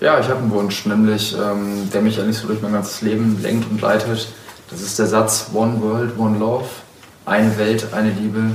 Ja, 0.00 0.20
ich 0.20 0.28
habe 0.28 0.40
einen 0.40 0.50
Wunsch, 0.50 0.86
nämlich 0.86 1.34
ähm, 1.34 1.90
der 1.92 2.02
mich 2.02 2.20
eigentlich 2.20 2.38
so 2.38 2.46
durch 2.46 2.60
mein 2.62 2.72
ganzes 2.72 3.02
Leben 3.02 3.40
lenkt 3.42 3.70
und 3.70 3.80
leitet. 3.80 4.28
Das 4.70 4.80
ist 4.80 4.98
der 4.98 5.06
Satz 5.06 5.50
One 5.52 5.80
World, 5.80 6.18
One 6.18 6.38
Love. 6.38 6.66
Eine 7.26 7.56
Welt, 7.58 7.86
eine 7.92 8.10
Liebe. 8.10 8.50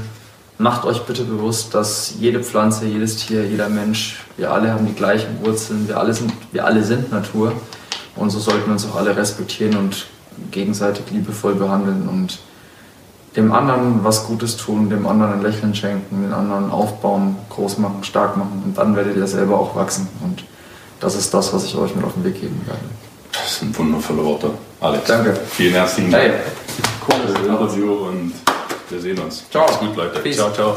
Macht 0.58 0.86
euch 0.86 1.02
bitte 1.04 1.24
bewusst, 1.24 1.74
dass 1.74 2.16
jede 2.20 2.44
Pflanze, 2.44 2.86
jedes 2.86 3.18
Tier, 3.18 3.46
jeder 3.46 3.70
Mensch, 3.70 4.26
wir 4.38 4.52
alle 4.52 4.74
haben 4.74 4.86
die 4.86 4.94
gleichen 4.94 5.44
Wurzeln, 5.44 5.88
wir 5.88 5.98
alle 5.98 6.14
sind, 6.14 6.32
wir 6.52 6.66
alle 6.66 6.84
sind 6.84 7.12
Natur. 7.12 7.54
Und 8.16 8.30
so 8.30 8.40
sollten 8.40 8.66
wir 8.66 8.74
uns 8.74 8.86
auch 8.86 8.96
alle 8.98 9.16
respektieren 9.16 9.78
und 9.78 10.06
gegenseitig 10.52 11.06
liebevoll 11.12 11.56
behandeln 11.56 12.08
und 12.08 12.40
dem 13.36 13.52
anderen 13.52 14.04
was 14.04 14.26
Gutes 14.26 14.58
tun, 14.58 14.90
dem 14.90 15.08
anderen 15.08 15.34
ein 15.34 15.42
Lächeln 15.42 15.76
schenken, 15.76 16.24
den 16.24 16.34
anderen 16.34 16.72
aufbauen, 16.72 17.38
groß 17.50 17.78
machen, 17.78 18.04
stark 18.04 18.38
machen 18.38 18.64
und 18.66 18.78
dann 18.78 18.96
werdet 18.96 19.16
ihr 19.18 19.28
selber 19.28 19.60
auch 19.60 19.76
wachsen. 19.76 20.08
Und 20.24 20.44
das 21.00 21.16
ist 21.16 21.34
das, 21.34 21.54
was 21.54 21.64
ich 21.64 21.76
euch 21.76 21.96
mit 21.96 22.04
auf 22.04 22.14
den 22.14 22.24
Weg 22.24 22.42
geben 22.42 22.62
werde. 22.66 22.82
Das 23.32 23.60
sind 23.60 23.78
wundervolle 23.78 24.26
Worte, 24.26 24.52
Alex. 24.82 25.06
Danke. 25.06 25.40
Vielen 25.50 25.74
herzlichen 25.74 26.12
Dank. 26.12 26.24
Hey. 26.24 26.34
Cooles 27.08 27.40
Interview 27.46 27.94
und 28.08 28.34
wir 28.90 29.00
sehen 29.00 29.20
uns. 29.20 29.46
Ciao. 29.50 29.66
Macht's 29.66 29.80
gut, 29.80 29.96
Leute. 29.96 30.20
Peace. 30.20 30.36
Ciao, 30.36 30.52
ciao. 30.52 30.76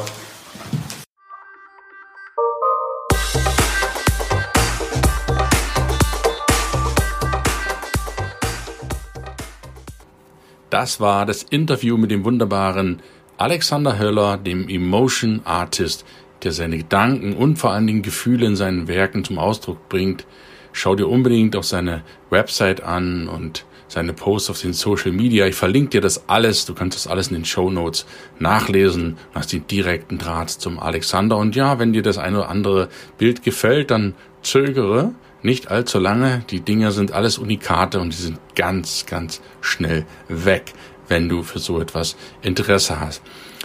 Das 10.72 11.00
war 11.00 11.26
das 11.26 11.42
Interview 11.42 11.98
mit 11.98 12.10
dem 12.10 12.24
wunderbaren 12.24 13.02
Alexander 13.36 13.98
Höller, 13.98 14.38
dem 14.38 14.70
Emotion 14.70 15.42
Artist, 15.44 16.06
der 16.44 16.52
seine 16.52 16.78
Gedanken 16.78 17.34
und 17.34 17.58
vor 17.58 17.72
allen 17.72 17.86
Dingen 17.86 18.00
Gefühle 18.00 18.46
in 18.46 18.56
seinen 18.56 18.88
Werken 18.88 19.22
zum 19.22 19.38
Ausdruck 19.38 19.90
bringt. 19.90 20.26
Schau 20.72 20.94
dir 20.94 21.08
unbedingt 21.08 21.56
auf 21.56 21.66
seine 21.66 22.04
Website 22.30 22.82
an 22.82 23.28
und 23.28 23.66
seine 23.86 24.14
Posts 24.14 24.48
auf 24.48 24.62
den 24.62 24.72
Social 24.72 25.12
Media. 25.12 25.44
Ich 25.44 25.56
verlinke 25.56 25.90
dir 25.90 26.00
das 26.00 26.26
alles. 26.30 26.64
Du 26.64 26.72
kannst 26.72 26.96
das 26.96 27.06
alles 27.06 27.28
in 27.28 27.34
den 27.34 27.44
Show 27.44 27.68
Notes 27.68 28.06
nachlesen. 28.38 29.18
Du 29.34 29.40
hast 29.40 29.52
den 29.52 29.66
direkten 29.66 30.16
Draht 30.16 30.48
zum 30.48 30.80
Alexander. 30.80 31.36
Und 31.36 31.54
ja, 31.54 31.78
wenn 31.80 31.92
dir 31.92 32.00
das 32.00 32.16
eine 32.16 32.38
oder 32.38 32.48
andere 32.48 32.88
Bild 33.18 33.42
gefällt, 33.42 33.90
dann 33.90 34.14
zögere 34.40 35.12
nicht 35.42 35.70
allzu 35.70 35.98
lange. 35.98 36.44
Die 36.50 36.60
Dinger 36.60 36.92
sind 36.92 37.12
alles 37.12 37.38
Unikate 37.38 38.00
und 38.00 38.12
die 38.12 38.22
sind 38.22 38.38
ganz, 38.54 39.06
ganz 39.06 39.40
schnell 39.60 40.06
weg, 40.28 40.72
wenn 41.08 41.28
du 41.28 41.42
für 41.42 41.58
so 41.58 41.80
etwas 41.80 42.16
Interesse 42.42 43.00
hast. 43.00 43.22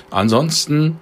Ansonsten 0.10 0.98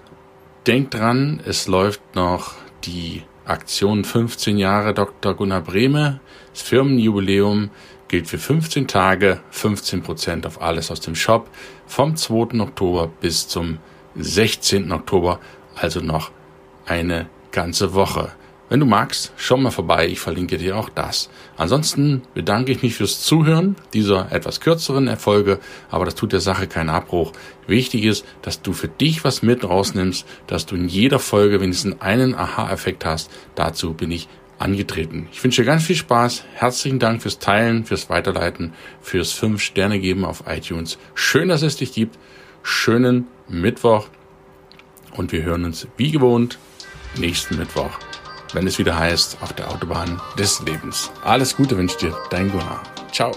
denk 0.67 0.91
dran, 0.91 1.41
es 1.45 1.67
läuft 1.67 2.01
noch 2.15 2.53
die 2.83 3.23
Aktion 3.45 4.03
15 4.03 4.57
Jahre 4.57 4.93
Dr. 4.93 5.35
Gunnar 5.35 5.61
Brehme. 5.61 6.19
Das 6.51 6.63
Firmenjubiläum 6.63 7.69
gilt 8.07 8.27
für 8.27 8.37
15 8.37 8.87
Tage, 8.87 9.41
15 9.51 10.01
Prozent 10.01 10.45
auf 10.47 10.61
alles 10.61 10.91
aus 10.91 10.99
dem 10.99 11.15
Shop 11.15 11.49
vom 11.85 12.15
2. 12.15 12.59
Oktober 12.59 13.11
bis 13.21 13.47
zum 13.47 13.77
16. 14.15 14.91
Oktober, 14.91 15.39
also 15.75 15.99
noch 15.99 16.31
eine 16.85 17.27
ganze 17.51 17.93
Woche. 17.93 18.31
Wenn 18.67 18.79
du 18.79 18.87
magst, 18.87 19.31
schau 19.37 19.57
mal 19.57 19.69
vorbei, 19.69 20.07
ich 20.07 20.19
verlinke 20.19 20.57
dir 20.57 20.75
auch 20.75 20.89
das. 20.89 21.29
Ansonsten 21.55 22.23
bedanke 22.33 22.71
ich 22.71 22.81
mich 22.81 22.95
fürs 22.95 23.21
Zuhören 23.21 23.75
dieser 23.93 24.31
etwas 24.31 24.59
kürzeren 24.59 25.07
Erfolge, 25.07 25.59
aber 25.91 26.05
das 26.05 26.15
tut 26.15 26.33
der 26.33 26.39
Sache 26.39 26.65
keinen 26.65 26.89
Abbruch. 26.89 27.31
Wichtig 27.67 28.05
ist, 28.05 28.25
dass 28.41 28.63
du 28.63 28.73
für 28.73 28.87
dich 28.87 29.23
was 29.23 29.43
mit 29.43 29.63
rausnimmst, 29.63 30.25
dass 30.47 30.65
du 30.65 30.75
in 30.75 30.87
jeder 30.87 31.19
Folge 31.19 31.61
wenigstens 31.61 32.01
einen 32.01 32.33
Aha-Effekt 32.33 33.05
hast. 33.05 33.29
Dazu 33.53 33.93
bin 33.93 34.09
ich 34.09 34.27
angetreten. 34.57 35.27
Ich 35.31 35.43
wünsche 35.43 35.61
dir 35.61 35.67
ganz 35.67 35.83
viel 35.83 35.95
Spaß. 35.95 36.45
Herzlichen 36.55 36.97
Dank 36.97 37.21
fürs 37.21 37.37
Teilen, 37.37 37.85
fürs 37.85 38.09
Weiterleiten, 38.09 38.73
fürs 38.99 39.31
5 39.31 39.61
Sterne 39.61 39.99
geben 39.99 40.25
auf 40.25 40.45
iTunes. 40.47 40.97
Schön, 41.13 41.49
dass 41.49 41.61
es 41.61 41.77
dich 41.77 41.93
gibt. 41.93 42.17
Schönen 42.63 43.27
Mittwoch. 43.47 44.07
Und 45.11 45.31
wir 45.31 45.43
hören 45.43 45.65
uns 45.65 45.87
wie 45.97 46.09
gewohnt 46.09 46.57
nächsten 47.15 47.57
Mittwoch 47.57 47.91
wenn 48.55 48.65
es 48.65 48.79
wieder 48.79 48.97
heißt, 48.97 49.37
auf 49.41 49.53
der 49.53 49.69
Autobahn 49.69 50.19
des 50.39 50.61
Lebens. 50.61 51.11
Alles 51.23 51.55
Gute 51.55 51.77
wünscht 51.77 52.01
dir 52.01 52.15
dein 52.29 52.49
Gunnar. 52.49 52.81
Ciao. 53.11 53.31